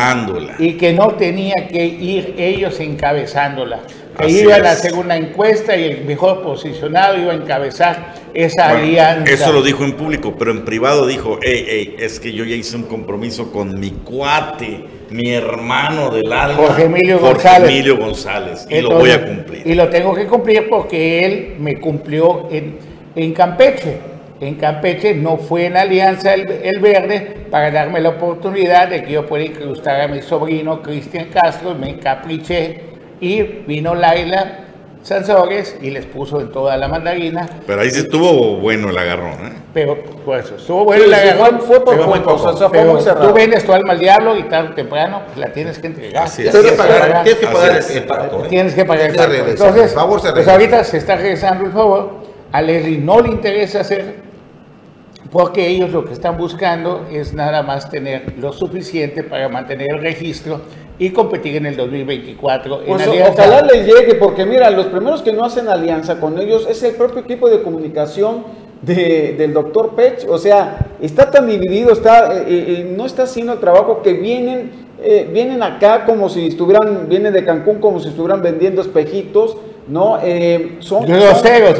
[0.57, 3.79] y que no tenía que ir ellos encabezándola.
[4.17, 9.31] Que iba a la segunda encuesta y el mejor posicionado iba a encabezar esa alianza.
[9.31, 12.55] Eso lo dijo en público, pero en privado dijo, hey, hey, es que yo ya
[12.55, 17.69] hice un compromiso con mi cuate, mi hermano del alma, Jorge Emilio González.
[17.69, 19.65] Emilio González, y lo voy a cumplir.
[19.65, 22.77] Y lo tengo que cumplir porque él me cumplió en,
[23.15, 23.97] en Campeche.
[24.41, 29.13] En Campeche no fue en alianza el, el, verde para darme la oportunidad de que
[29.13, 32.81] yo pueda incrustar a mi sobrino Cristian Castro, me encapriché
[33.21, 34.64] y vino Laila
[35.05, 37.47] Sansores y les puso en toda la mandarina.
[37.67, 39.53] Pero ahí sí estuvo bueno el agarrón, ¿eh?
[39.71, 41.61] Pero, pues, estuvo bueno el agarrón.
[41.61, 42.71] Fue, por muy poco.
[42.71, 46.27] pero tú vendes tu alma al diablo y tarde o temprano la tienes que entregar.
[46.31, 48.45] Tienes, que pagar, tienes que pagar el pacto.
[48.45, 48.47] ¿eh?
[48.49, 49.33] Tienes que pagar el pacto.
[49.35, 52.09] Entonces, favor se pues ahorita se está regresando el favor.
[52.51, 54.25] A Leslie no le interesa hacer
[55.31, 60.01] porque ellos lo que están buscando es nada más tener lo suficiente para mantener el
[60.01, 60.61] registro
[60.97, 62.81] y competir en el 2024.
[62.85, 66.81] Pues ojalá les llegue, porque mira, los primeros que no hacen alianza con ellos es
[66.83, 68.43] el propio equipo de comunicación
[68.81, 70.25] del doctor Pech.
[70.29, 74.13] O sea, está tan dividido, está, eh, eh, eh, no está haciendo el trabajo que
[74.13, 74.85] vienen,
[75.31, 80.17] vienen acá como si estuvieran, vienen de Cancún como si estuvieran vendiendo espejitos ¿no?
[80.23, 81.77] Eh, son, groseros,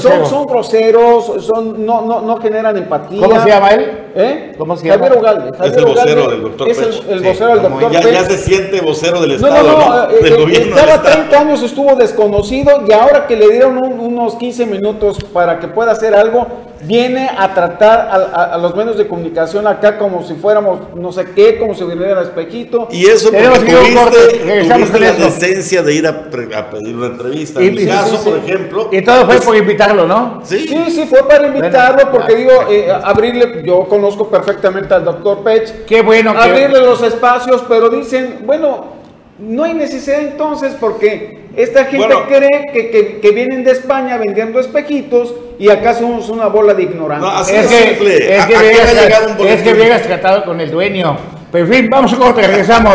[0.00, 3.20] son, son, groseros, son, no, no, no generan empatía.
[3.20, 4.08] ¿Cómo se llama él?
[4.14, 4.52] ¿Eh?
[4.56, 5.06] ¿Cómo se llama?
[5.06, 5.66] Javier Ugalde.
[5.66, 8.80] es el vocero del doctor Es el, el vocero del doctor ya, ya, se siente
[8.80, 12.92] vocero del Estado, no, no, no, del eh, gobierno Estaba 30 años, estuvo desconocido y
[12.92, 16.46] ahora que le dieron unos 15 minutos para que pueda hacer algo,
[16.82, 21.26] viene a tratar a, a, los medios de comunicación acá como si fuéramos no sé
[21.34, 22.88] qué, como si viniera espejito.
[22.90, 27.62] Y eso porque tuviste, tuviste la decencia de ir a, a, pedir una entrevista.
[27.62, 28.88] Y, en mi caso, sí, por ejemplo.
[28.92, 30.40] Y todo fue pues, por invitarlo, ¿no?
[30.44, 35.42] Sí, sí, sí fue para invitarlo porque digo, eh, abrirle, yo conozco perfectamente al doctor
[35.42, 35.84] Pech.
[35.86, 36.30] Qué bueno.
[36.30, 38.97] Abrirle los espacios, pero dicen, bueno,
[39.38, 44.60] no hay necesidad entonces porque esta gente cree que, que, que, vienen de España vendiendo
[44.60, 47.28] espejitos y acá somos una bola de ignorantes.
[47.28, 48.36] No, así es, que, simple.
[48.36, 51.16] Es que, llegas, es que tratado con el dueño.
[51.50, 52.94] Pero en fin, vamos a corte, regresamos.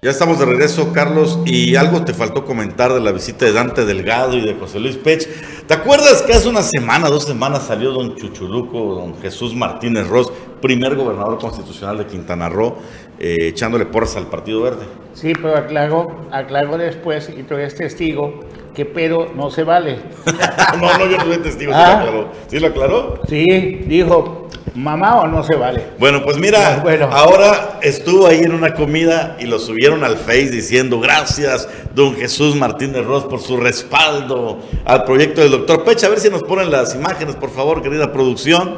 [0.00, 3.84] Ya estamos de regreso, Carlos, y algo te faltó comentar de la visita de Dante
[3.84, 5.26] Delgado y de José Luis Pech.
[5.66, 10.32] ¿Te acuerdas que hace una semana, dos semanas salió don Chuchuluco, don Jesús Martínez Ross,
[10.62, 12.76] primer gobernador constitucional de Quintana Roo,
[13.18, 14.86] eh, echándole porras al Partido Verde?
[15.14, 18.38] Sí, pero aclaró, aclaró después, y tú eres testigo,
[18.76, 19.98] que pedo no se vale.
[20.80, 21.98] no, no, yo no soy testigo, ¿sí lo ah.
[21.98, 22.28] aclaró?
[22.46, 23.20] ¿Sí lo aclaró?
[23.28, 23.44] Sí,
[23.88, 24.47] dijo,
[24.78, 25.82] mamá o no se vale.
[25.98, 31.00] Bueno, pues mira, ahora estuvo ahí en una comida y lo subieron al Face diciendo
[31.00, 36.06] gracias, don Jesús Martínez Ross, por su respaldo al proyecto del doctor Pecha.
[36.06, 38.76] A ver si nos ponen las imágenes, por favor, querida producción.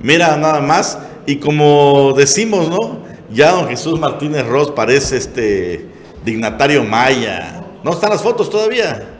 [0.00, 0.98] Mira, nada más.
[1.26, 2.98] Y como decimos, ¿no?
[3.30, 5.86] Ya don Jesús Martínez Ross parece este
[6.24, 7.62] dignatario maya.
[7.84, 9.11] ¿No están las fotos todavía?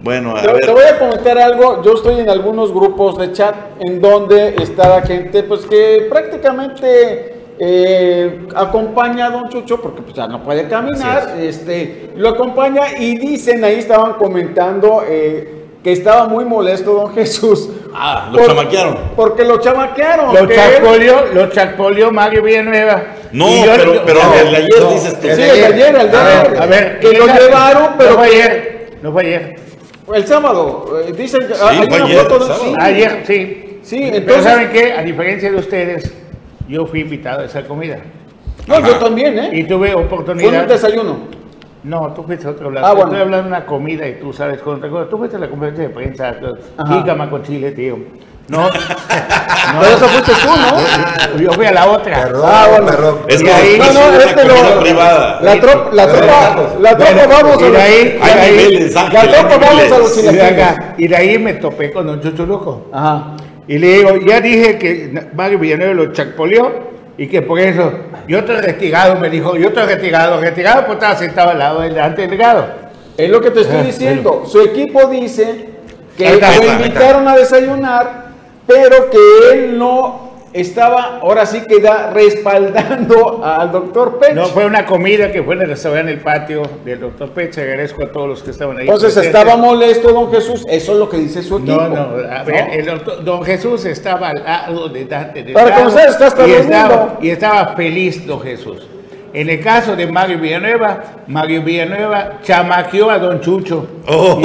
[0.00, 0.60] Bueno, a te, ver.
[0.60, 1.82] te, voy a comentar algo.
[1.82, 7.38] Yo estoy en algunos grupos de chat en donde está la gente, pues que prácticamente
[7.58, 11.34] eh, acompaña a Don Chucho porque pues, ya no puede caminar.
[11.40, 17.68] Este, lo acompaña y dicen ahí estaban comentando eh, que estaba muy molesto Don Jesús.
[17.92, 18.98] Ah, lo chamaquearon.
[19.16, 20.34] Porque lo chamaquearon.
[20.34, 23.02] Lo chapolió, lo chapolió Mario Villanueva.
[23.32, 25.26] No, pero, pero el de ayer dices tú.
[25.26, 26.62] Sí, el de ayer, el de ayer.
[26.62, 28.10] A ver, que lo llevaron, pero.
[28.10, 28.90] No fue ayer.
[29.02, 29.67] No fue ayer.
[30.14, 32.74] El sábado, eh, dicen sí, hay una ayer, foto, sí.
[32.78, 33.78] Ayer, sí.
[33.82, 34.24] Sí, entonces.
[34.26, 34.92] Pero ¿saben qué?
[34.92, 36.14] A diferencia de ustedes,
[36.68, 37.98] yo fui invitado a esa comida.
[38.66, 39.50] No, yo también, ¿eh?
[39.52, 40.48] Y tuve oportunidad.
[40.50, 41.18] ¿Fue un desayuno?
[41.84, 42.86] No, tú fuiste a otro lado.
[42.86, 43.06] Ah, bueno.
[43.06, 45.08] Estoy hablando de una comida y tú sabes con otra cosa.
[45.08, 46.36] Tú fuiste a la conferencia de prensa,
[46.88, 47.98] jícama con chile, tío.
[48.48, 48.70] No, no.
[49.80, 51.40] Pero eso fuiste tú, ¿no?
[51.40, 52.24] Yo fui a la otra.
[52.24, 52.86] Perdón, ah, bueno.
[52.86, 53.18] perdón.
[53.28, 55.40] Es que ahí, no, no, este lo, privada.
[55.42, 59.98] La tropa, la tropa, la tropa vamos y de ahí, ahí, la tropa vamos a
[59.98, 60.74] los chilenos.
[60.96, 62.86] Y de ahí me topé con Don Chucho Loco.
[62.92, 63.36] Ajá.
[63.66, 67.92] Y le digo, ya dije que Mario Villanueva lo chapolió y que por eso,
[68.26, 71.98] yo estoy investigado, me dijo, yo estoy investigado, investigado pues estaba sentado al lado del
[72.00, 72.66] antedelegado.
[73.18, 74.44] Es lo que te estoy diciendo.
[74.46, 75.66] Su equipo dice
[76.16, 78.27] que lo invitaron a desayunar
[78.68, 79.18] pero que
[79.54, 84.34] él no estaba, ahora sí que da respaldando al doctor Pech.
[84.34, 87.56] No, fue una comida que fue en el restaurante en el patio del doctor Pech.
[87.56, 88.84] Agradezco a todos los que estaban ahí.
[88.84, 91.72] Entonces estaba molesto don Jesús, eso es lo que dice su equipo.
[91.72, 92.00] No, no,
[92.30, 95.44] a ver, el doctor, don Jesús estaba al lado de Dante.
[95.52, 98.86] Para conocer, está hasta y estaba, y estaba feliz don Jesús.
[99.32, 103.86] En el caso de Mario Villanueva, Mario Villanueva chamaqueó a Don Chucho.
[104.06, 104.40] Oh.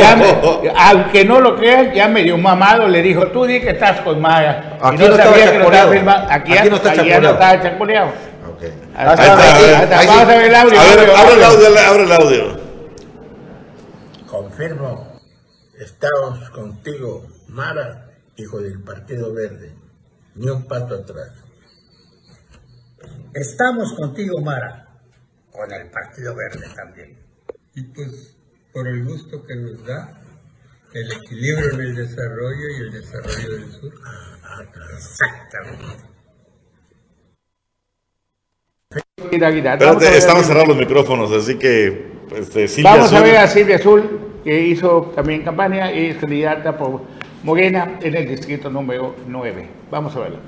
[0.77, 4.77] aunque no lo crean, ya medio mamado le dijo, tú di que estás con Maya.
[4.81, 8.11] Aquí no, sabía que no estaba Aquí, Aquí no está no chapoleado.
[8.55, 8.71] Okay.
[8.95, 10.79] Vamos a ver el audio.
[10.79, 12.57] A ver, abre el audio, abre el audio.
[14.27, 15.19] Confirmo,
[15.79, 19.73] estamos contigo, Mara, hijo del Partido Verde.
[20.35, 21.42] Ni un paso atrás.
[23.33, 24.87] Estamos contigo, Mara,
[25.51, 27.17] con el Partido Verde también.
[27.73, 28.37] Y pues,
[28.71, 30.21] por el gusto que nos da
[30.93, 33.93] el equilibrio en el desarrollo y el desarrollo del sur.
[34.93, 36.13] Exactamente.
[39.31, 44.41] Espérate, estamos cerrando los micrófonos, así que este, Silvia Vamos a ver a Silvia Azul,
[44.43, 47.01] que hizo también campaña y es candidata por
[47.43, 49.69] Morena en el distrito número 9.
[49.89, 50.39] Vamos a verla.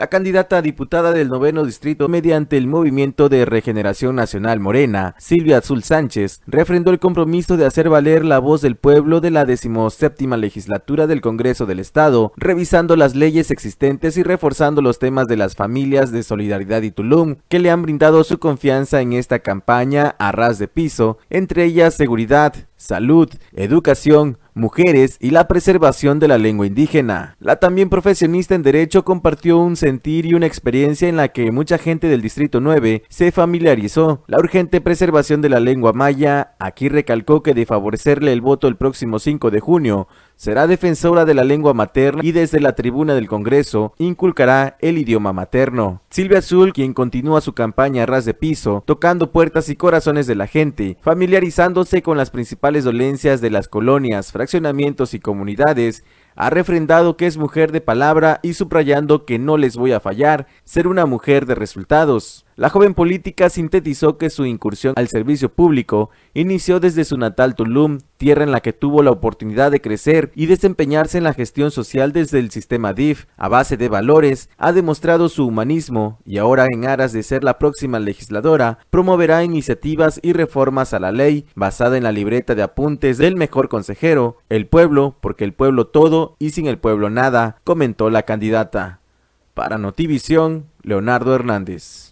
[0.00, 5.58] La candidata a diputada del noveno distrito mediante el Movimiento de Regeneración Nacional Morena, Silvia
[5.58, 10.38] Azul Sánchez, refrendó el compromiso de hacer valer la voz del pueblo de la decimoséptima
[10.38, 15.54] legislatura del Congreso del Estado, revisando las leyes existentes y reforzando los temas de las
[15.54, 20.32] familias de Solidaridad y Tulum, que le han brindado su confianza en esta campaña a
[20.32, 26.66] ras de piso, entre ellas seguridad, salud, educación, mujeres y la preservación de la lengua
[26.66, 27.36] indígena.
[27.38, 31.76] La también profesionista en Derecho compartió un sentir y una experiencia en la que mucha
[31.76, 34.24] gente del Distrito 9 se familiarizó.
[34.26, 38.76] La urgente preservación de la lengua maya, aquí recalcó que de favorecerle el voto el
[38.76, 40.08] próximo 5 de junio,
[40.40, 45.34] será defensora de la lengua materna y desde la tribuna del Congreso inculcará el idioma
[45.34, 46.00] materno.
[46.08, 50.36] Silvia Azul, quien continúa su campaña a ras de piso, tocando puertas y corazones de
[50.36, 56.04] la gente, familiarizándose con las principales dolencias de las colonias, fraccionamientos y comunidades,
[56.36, 60.46] ha refrendado que es mujer de palabra y subrayando que no les voy a fallar,
[60.64, 62.46] ser una mujer de resultados.
[62.60, 68.00] La joven política sintetizó que su incursión al servicio público inició desde su natal Tulum,
[68.18, 72.12] tierra en la que tuvo la oportunidad de crecer y desempeñarse en la gestión social
[72.12, 73.24] desde el sistema DIF.
[73.38, 77.58] A base de valores, ha demostrado su humanismo y ahora en aras de ser la
[77.58, 83.16] próxima legisladora, promoverá iniciativas y reformas a la ley basada en la libreta de apuntes
[83.16, 88.10] del mejor consejero, el pueblo, porque el pueblo todo y sin el pueblo nada, comentó
[88.10, 89.00] la candidata.
[89.54, 92.09] Para Notivisión, Leonardo Hernández.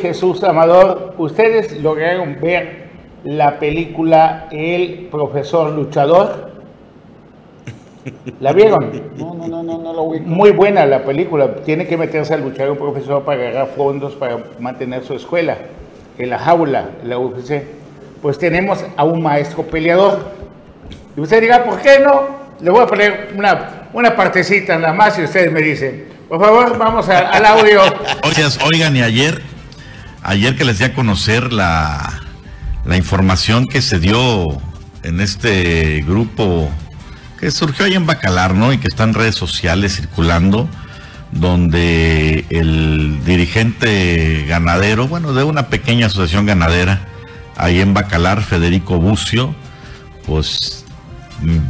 [0.00, 2.88] Jesús Amador, ustedes lograron ver
[3.24, 6.52] la película El profesor luchador.
[8.40, 8.90] ¿La vieron?
[9.16, 10.20] No, no, no, no, no lo vi.
[10.20, 11.54] Muy buena la película.
[11.56, 15.58] Tiene que meterse a luchar un profesor para agarrar fondos para mantener su escuela
[16.18, 17.62] en la jaula, en la UFC.
[18.22, 20.18] Pues tenemos a un maestro peleador.
[21.16, 22.42] Y usted diga, ¿por qué no?
[22.60, 26.78] Le voy a poner una, una partecita nada más y ustedes me dicen, por favor,
[26.78, 27.82] vamos al audio.
[28.72, 29.42] Oigan, y ayer,
[30.22, 32.22] ayer que les di a conocer la,
[32.86, 34.56] la información que se dio
[35.02, 36.70] en este grupo
[37.38, 38.72] que surgió ahí en Bacalar, ¿no?
[38.72, 40.70] Y que está en redes sociales circulando,
[41.32, 47.08] donde el dirigente ganadero, bueno, de una pequeña asociación ganadera,
[47.58, 49.54] ahí en Bacalar, Federico Bucio,
[50.24, 50.86] pues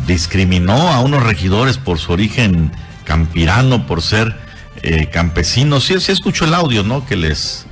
[0.07, 2.71] discriminó a unos regidores por su origen
[3.03, 4.52] campirano, por ser
[4.83, 5.85] eh, campesinos.
[5.85, 7.07] Sí, sí escuchó el audio, ¿no?
[7.07, 7.67] Que les,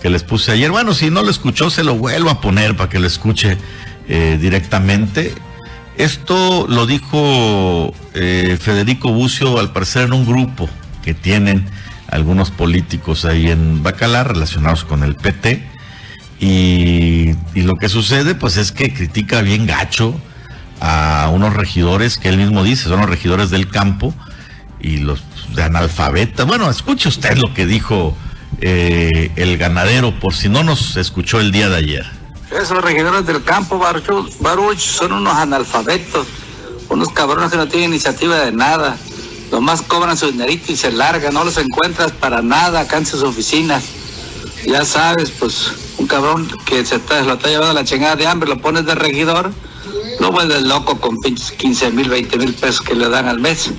[0.00, 0.70] que les puse ayer.
[0.70, 3.58] Bueno, si no lo escuchó, se lo vuelvo a poner para que lo escuche
[4.08, 5.34] eh, directamente.
[5.96, 10.68] Esto lo dijo eh, Federico Bucio, al parecer, en un grupo
[11.04, 11.66] que tienen
[12.08, 15.68] algunos políticos ahí en Bacalar relacionados con el PT.
[16.40, 20.20] Y, y, lo que sucede, pues es que critica bien gacho
[20.80, 24.12] a unos regidores que él mismo dice, son los regidores del campo
[24.80, 25.22] y los
[25.54, 26.44] de analfabeta.
[26.44, 28.16] Bueno, escuche usted lo que dijo
[28.60, 32.06] eh, el ganadero, por si no nos escuchó el día de ayer.
[32.50, 36.26] Esos regidores del campo, Baruch, son unos analfabetos,
[36.88, 38.96] unos cabrones que no tienen iniciativa de nada.
[39.50, 43.22] Nomás cobran su dinerito y se largan, no los encuentras para nada acá en sus
[43.22, 43.84] oficinas.
[44.66, 48.48] Ya sabes, pues un cabrón que se lo está llevando a la chingada de hambre,
[48.48, 49.52] lo pones de regidor
[50.20, 53.72] no vuelves loco con 15 mil, 20 mil pesos que le dan al mes.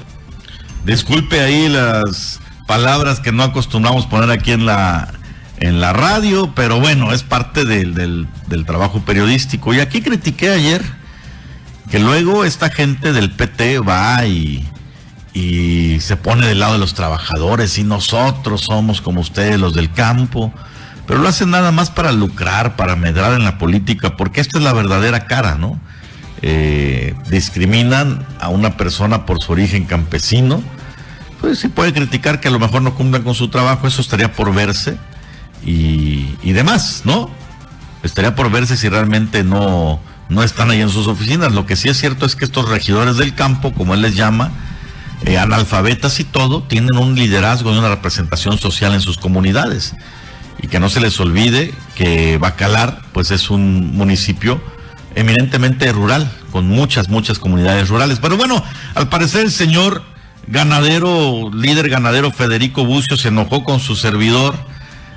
[0.85, 5.13] Disculpe ahí las palabras que no acostumbramos poner aquí en la,
[5.59, 9.73] en la radio, pero bueno, es parte del, del, trabajo periodístico.
[9.73, 10.83] Y aquí critiqué ayer
[11.89, 14.67] que luego esta gente del PT va y,
[15.33, 19.91] y se pone del lado de los trabajadores y nosotros somos como ustedes los del
[19.91, 20.53] campo,
[21.07, 24.63] pero lo hacen nada más para lucrar, para medrar en la política, porque esta es
[24.63, 25.79] la verdadera cara, ¿no?
[26.45, 30.61] Eh, discriminan a una persona por su origen campesino,
[31.39, 34.33] pues sí puede criticar que a lo mejor no cumplan con su trabajo, eso estaría
[34.33, 34.97] por verse
[35.65, 37.29] y, demás, ¿no?
[38.03, 41.53] Estaría por verse si realmente no, no están ahí en sus oficinas.
[41.53, 44.51] Lo que sí es cierto es que estos regidores del campo, como él les llama,
[45.25, 49.95] eh, analfabetas y todo, tienen un liderazgo y una representación social en sus comunidades.
[50.61, 54.61] Y que no se les olvide que Bacalar, pues es un municipio
[55.15, 58.19] eminentemente rural, con muchas, muchas comunidades rurales.
[58.19, 58.63] Pero bueno,
[58.95, 60.03] al parecer el señor
[60.47, 64.55] ganadero, líder ganadero Federico Bucio se enojó con su servidor,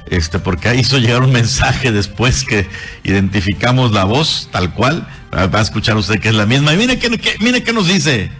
[0.07, 2.69] este, porque hizo llegar un mensaje después que
[3.03, 5.07] identificamos la voz, tal cual.
[5.35, 6.73] Va a escuchar usted que es la misma.
[6.73, 8.31] Y mire qué, mire qué nos dice.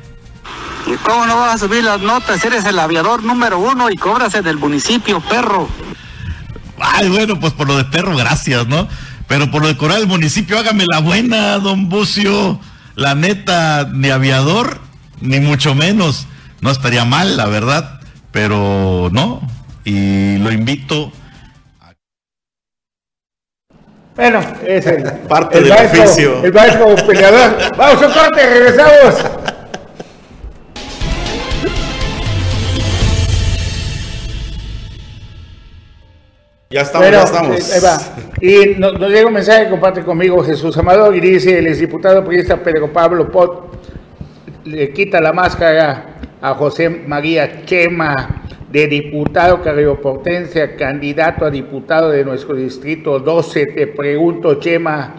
[0.87, 2.43] ¿Y cómo no vas a subir las notas?
[2.45, 5.69] Eres el aviador número uno y cobras en el municipio, perro.
[6.79, 8.89] Ay, bueno, pues por lo de perro, gracias, ¿no?
[9.29, 12.61] Pero por lo de Coral el municipio, hágame la buena, don Bucio.
[12.95, 14.79] La neta, ni aviador,
[15.21, 16.27] ni mucho menos.
[16.61, 18.01] No estaría mal, la verdad,
[18.31, 19.41] pero no.
[19.85, 21.13] Y lo invito.
[21.81, 21.93] A...
[24.15, 26.43] Bueno, es el, parte del oficio.
[26.43, 27.77] El maestro peleador.
[27.77, 29.25] Vamos a corte, regresamos.
[36.69, 37.71] Ya estamos, ya estamos.
[37.71, 42.63] Eh, y nos, llega un mensaje comparte conmigo Jesús Amador y dice, el exdiputado periodista
[42.63, 43.79] Pedro Pablo Pot
[44.65, 52.25] le quita la máscara a José María Chema de diputado carrioportense, candidato a diputado de
[52.25, 53.67] nuestro distrito 12.
[53.67, 55.15] Te pregunto, Chema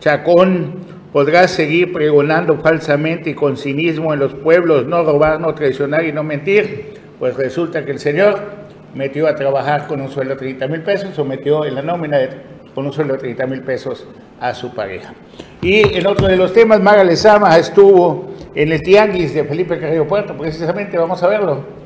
[0.00, 0.76] Chacón,
[1.12, 6.12] ¿podrás seguir pregonando falsamente y con cinismo en los pueblos, no robar, no traicionar y
[6.12, 6.94] no mentir?
[7.18, 8.40] Pues resulta que el señor
[8.94, 12.18] metió a trabajar con un sueldo de 30 mil pesos o metió en la nómina
[12.74, 14.06] con un sueldo de 30 mil pesos
[14.40, 15.14] a su pareja.
[15.62, 20.06] Y en otro de los temas, Maga Lezama estuvo en el Tianguis de Felipe Carrillo
[20.06, 21.83] Puerto, precisamente vamos a verlo.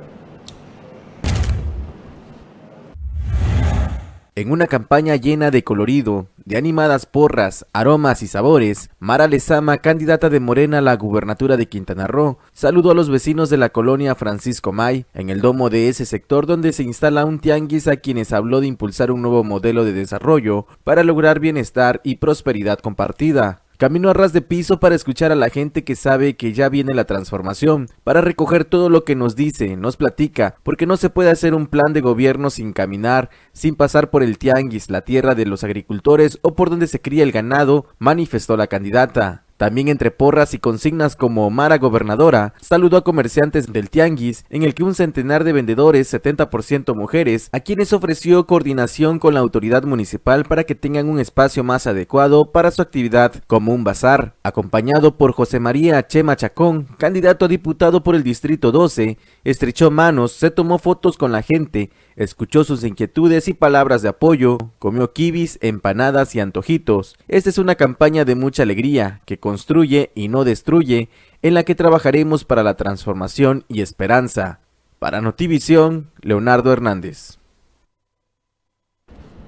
[4.38, 10.30] En una campaña llena de colorido, de animadas porras, aromas y sabores, Mara Lezama, candidata
[10.30, 14.14] de Morena a la gubernatura de Quintana Roo, saludó a los vecinos de la colonia
[14.14, 18.32] Francisco May, en el domo de ese sector donde se instala un tianguis a quienes
[18.32, 23.62] habló de impulsar un nuevo modelo de desarrollo para lograr bienestar y prosperidad compartida.
[23.78, 26.94] Camino a ras de piso para escuchar a la gente que sabe que ya viene
[26.94, 31.30] la transformación, para recoger todo lo que nos dice, nos platica, porque no se puede
[31.30, 35.46] hacer un plan de gobierno sin caminar, sin pasar por el tianguis, la tierra de
[35.46, 39.44] los agricultores o por donde se cría el ganado, manifestó la candidata.
[39.58, 44.72] También entre porras y consignas como Mara Gobernadora, saludó a comerciantes del Tianguis, en el
[44.72, 50.44] que un centenar de vendedores, 70% mujeres, a quienes ofreció coordinación con la autoridad municipal
[50.44, 55.32] para que tengan un espacio más adecuado para su actividad como un bazar, acompañado por
[55.32, 60.78] José María Chema Chacón, candidato a diputado por el Distrito 12, estrechó manos, se tomó
[60.78, 66.40] fotos con la gente, escuchó sus inquietudes y palabras de apoyo, comió kibis, empanadas y
[66.40, 67.16] antojitos.
[67.28, 71.08] Esta es una campaña de mucha alegría, que construye y no destruye,
[71.42, 74.58] en la que trabajaremos para la transformación y esperanza.
[74.98, 77.38] Para Notivisión, Leonardo Hernández.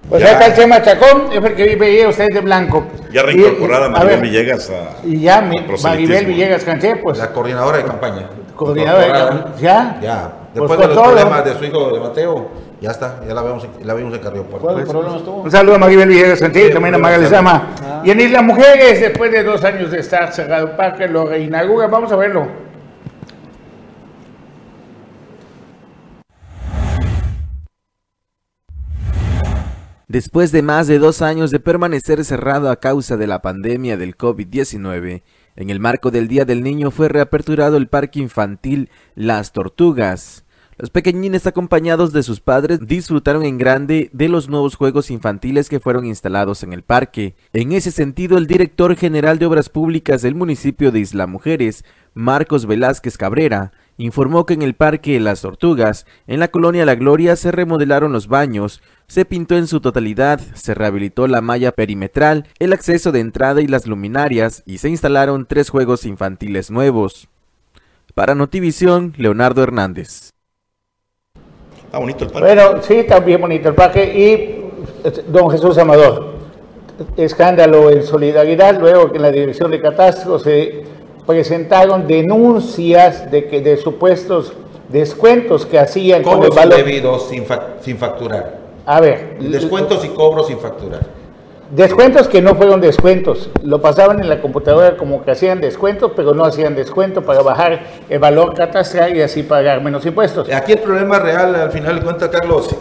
[0.08, 2.86] Pues acá el Chema Chacón, es porque vive usted de blanco.
[3.12, 5.06] Ya reincorporada Maribel Villegas a.
[5.06, 5.40] Y ya,
[5.82, 7.18] Maribel Villegas Canché, pues.
[7.18, 8.30] La coordinadora de campaña.
[8.54, 9.56] Coordinadora de campaña.
[9.60, 9.98] ¿Ya?
[10.00, 10.40] Ya.
[10.54, 12.50] Pues Después de los problemas de su hijo de Mateo,
[12.80, 14.68] ya está, ya la vemos, la vimos en Carrillo Puerto.
[14.72, 14.88] Pues,
[15.26, 17.74] un saludo a Maribel Villegas Canché, también a Magali Sama.
[17.82, 18.02] Ah.
[18.04, 21.88] Y en Isla Mujeres, después de dos años de estar cerrado el parque, lo reinaugura.
[21.88, 22.48] Vamos a verlo.
[30.08, 34.16] Después de más de dos años de permanecer cerrado a causa de la pandemia del
[34.16, 35.22] COVID-19,
[35.54, 40.44] en el marco del Día del Niño fue reaperturado el parque infantil Las Tortugas.
[40.80, 45.78] Los pequeñines acompañados de sus padres disfrutaron en grande de los nuevos juegos infantiles que
[45.78, 47.34] fueron instalados en el parque.
[47.52, 52.64] En ese sentido, el director general de Obras Públicas del municipio de Isla Mujeres, Marcos
[52.64, 57.52] Velázquez Cabrera, informó que en el Parque Las Tortugas, en la colonia La Gloria, se
[57.52, 63.12] remodelaron los baños, se pintó en su totalidad, se rehabilitó la malla perimetral, el acceso
[63.12, 67.28] de entrada y las luminarias, y se instalaron tres juegos infantiles nuevos.
[68.14, 70.30] Para Notivisión, Leonardo Hernández.
[71.90, 72.54] Está bonito el parque.
[72.54, 74.04] Bueno, sí, está bien bonito el parque.
[74.04, 76.34] Y don Jesús Amador,
[77.16, 80.84] escándalo en solidaridad, luego que en la dirección de catastro se
[81.26, 84.52] presentaron denuncias de que de supuestos
[84.88, 87.44] descuentos que hacían con el valor debidos sin,
[87.80, 88.60] sin facturar.
[88.86, 91.19] A ver, descuentos y cobros sin facturar.
[91.70, 96.34] Descuentos que no fueron descuentos, lo pasaban en la computadora como que hacían descuentos, pero
[96.34, 100.50] no hacían descuento para bajar el valor catastral y así pagar menos impuestos.
[100.52, 102.74] Aquí el problema real, al final de cuentas, Carlos,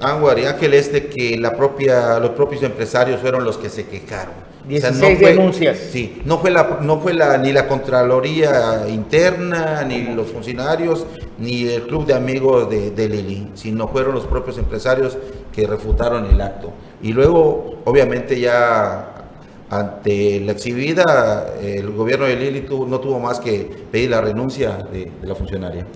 [0.00, 3.86] Anguar y Ángel, es de que la propia, los propios empresarios fueron los que se
[3.86, 4.34] quejaron
[4.66, 5.78] 16 denuncias.
[5.78, 11.06] Sí, no fue, la, no fue la, ni la Contraloría Interna, ni los funcionarios,
[11.38, 15.16] ni el Club de Amigos de, de Lili, sino fueron los propios empresarios
[15.52, 16.72] que refutaron el acto.
[17.02, 19.08] Y luego, obviamente, ya
[19.70, 25.10] ante la exhibida, el gobierno de Lili no tuvo más que pedir la renuncia de,
[25.22, 25.86] la funcionaria.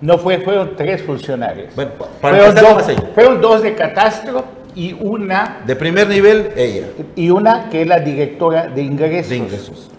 [0.00, 1.74] No fue, fueron tres funcionarios.
[1.74, 2.84] Bueno, fueron, dos,
[3.14, 4.44] fueron dos de catastro
[4.74, 5.62] y una...
[5.66, 6.86] De primer nivel, ella.
[7.14, 9.30] Y una que es la directora de ingresos.
[9.30, 9.90] De ingresos.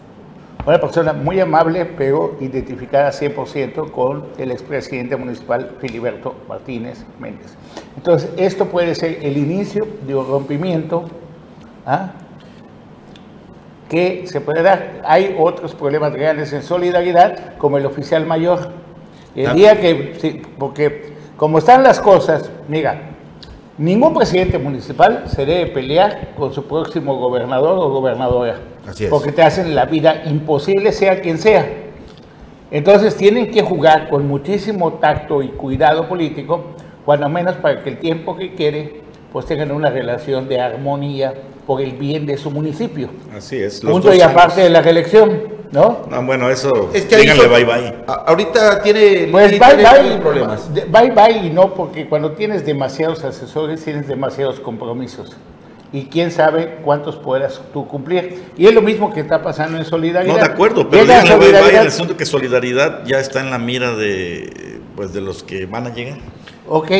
[0.65, 7.55] Una persona muy amable, pero identificada 100% con el expresidente municipal Filiberto Martínez Méndez.
[7.97, 11.05] Entonces, esto puede ser el inicio de un rompimiento
[11.85, 12.11] ¿ah?
[13.89, 15.01] que se puede dar.
[15.03, 18.69] Hay otros problemas reales en solidaridad, como el oficial mayor.
[19.35, 23.11] El día que, porque como están las cosas, mira,
[23.81, 28.59] Ningún presidente municipal se debe pelear con su próximo gobernador o gobernadora.
[28.87, 29.09] Así es.
[29.09, 31.69] Porque te hacen la vida imposible, sea quien sea.
[32.71, 36.75] Entonces tienen que jugar con muchísimo tacto y cuidado político,
[37.05, 39.01] cuando menos para que el tiempo que quiere,
[39.33, 41.33] pues tengan una relación de armonía
[41.67, 43.09] por el bien de su municipio.
[43.35, 43.81] Así es.
[43.81, 45.61] Punto y aparte de la reelección.
[45.71, 45.99] ¿No?
[46.09, 46.89] No, bueno, eso.
[46.93, 47.95] Es que díganle bye bye.
[48.05, 49.29] Ahorita tiene.
[49.31, 50.17] Pues bye bye.
[50.17, 50.69] Problemas.
[50.73, 55.37] Bye bye y no, porque cuando tienes demasiados asesores, tienes demasiados compromisos.
[55.93, 58.43] Y quién sabe cuántos puedas tú cumplir.
[58.57, 60.33] Y es lo mismo que está pasando en Solidaridad.
[60.33, 64.79] No, de acuerdo, pero en el asunto que Solidaridad ya está en la mira de,
[64.95, 66.17] pues, de los que van a llegar.
[66.67, 66.91] Ok,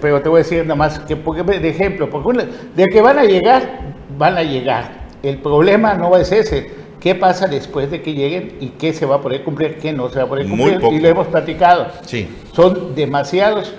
[0.00, 3.18] pero te voy a decir nada más que, porque, de ejemplo, porque de que van
[3.18, 3.80] a llegar,
[4.16, 5.06] van a llegar.
[5.22, 9.16] El problema no es ese qué pasa después de que lleguen y qué se va
[9.16, 10.80] a poder cumplir, qué no se va a poder cumplir.
[10.92, 11.88] Y lo hemos platicado.
[12.04, 12.28] Sí.
[12.52, 13.74] Son demasiados,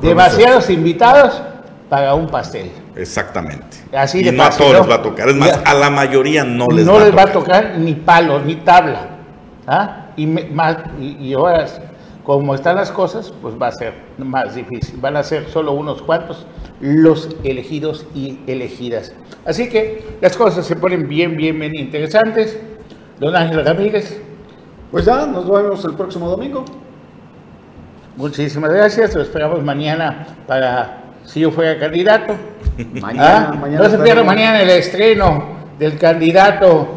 [0.00, 1.42] demasiados invitados
[1.88, 2.70] para un pastel.
[2.98, 3.78] Exactamente.
[3.92, 5.28] Así y no a todos les va a tocar.
[5.28, 7.00] Es más, a la mayoría no les va a tocar.
[7.00, 9.08] No les va a tocar ni palo, ni tabla.
[9.66, 10.06] ¿Ah?
[10.16, 11.66] Y, más, y, y ahora
[12.24, 15.00] como están las cosas, pues va a ser más difícil.
[15.00, 16.44] Van a ser solo unos cuantos
[16.80, 19.14] los elegidos y elegidas.
[19.46, 22.58] Así que las cosas se ponen bien, bien, bien interesantes.
[23.18, 24.20] Don Ángel Ramírez.
[24.90, 26.66] Pues ya, nos vemos el próximo domingo.
[28.16, 29.14] Muchísimas gracias.
[29.14, 32.34] Lo esperamos mañana para si yo fuera candidato.
[33.00, 33.56] Mañana, ¿Ah?
[33.60, 33.84] mañana.
[33.84, 36.88] No se pierda mañana el estreno del candidato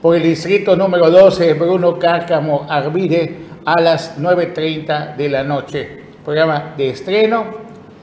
[0.00, 6.02] por el distrito número 12, Bruno Cárcamo Arvide, a las 9.30 de la noche.
[6.24, 7.44] Programa de estreno.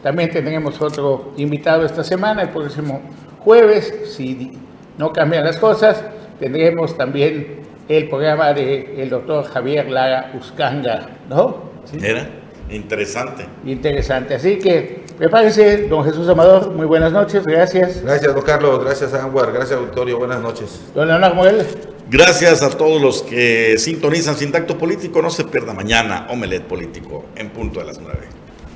[0.03, 3.01] También tendremos otro invitado esta semana, el próximo
[3.39, 4.51] jueves, si
[4.97, 6.03] no cambian las cosas.
[6.39, 11.71] Tendremos también el programa del el doctor Javier Lara Uscanga, ¿no?
[11.85, 11.97] ¿Sí?
[12.01, 12.27] Era
[12.69, 13.45] interesante.
[13.65, 14.35] Interesante.
[14.35, 16.71] Así que prepárese, don Jesús Amador.
[16.71, 18.01] Muy buenas noches, gracias.
[18.01, 18.83] Gracias, don Carlos.
[18.83, 19.51] Gracias, Anguar.
[19.51, 20.17] Gracias, auditorio.
[20.17, 20.81] Buenas noches.
[20.95, 21.63] Don Leonardo Morel.
[22.09, 25.21] Gracias a todos los que sintonizan Sin Tacto Político.
[25.21, 28.29] No se pierda mañana Omelet Político en punto de las nueve.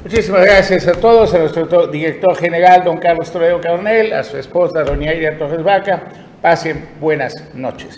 [0.04, 4.84] Muchísimas gracias a todos, a nuestro director general, don Carlos Toledo Carnel, a su esposa,
[4.84, 6.04] doña Iria Torres Vaca.
[6.44, 7.98] Pasen buenas noches.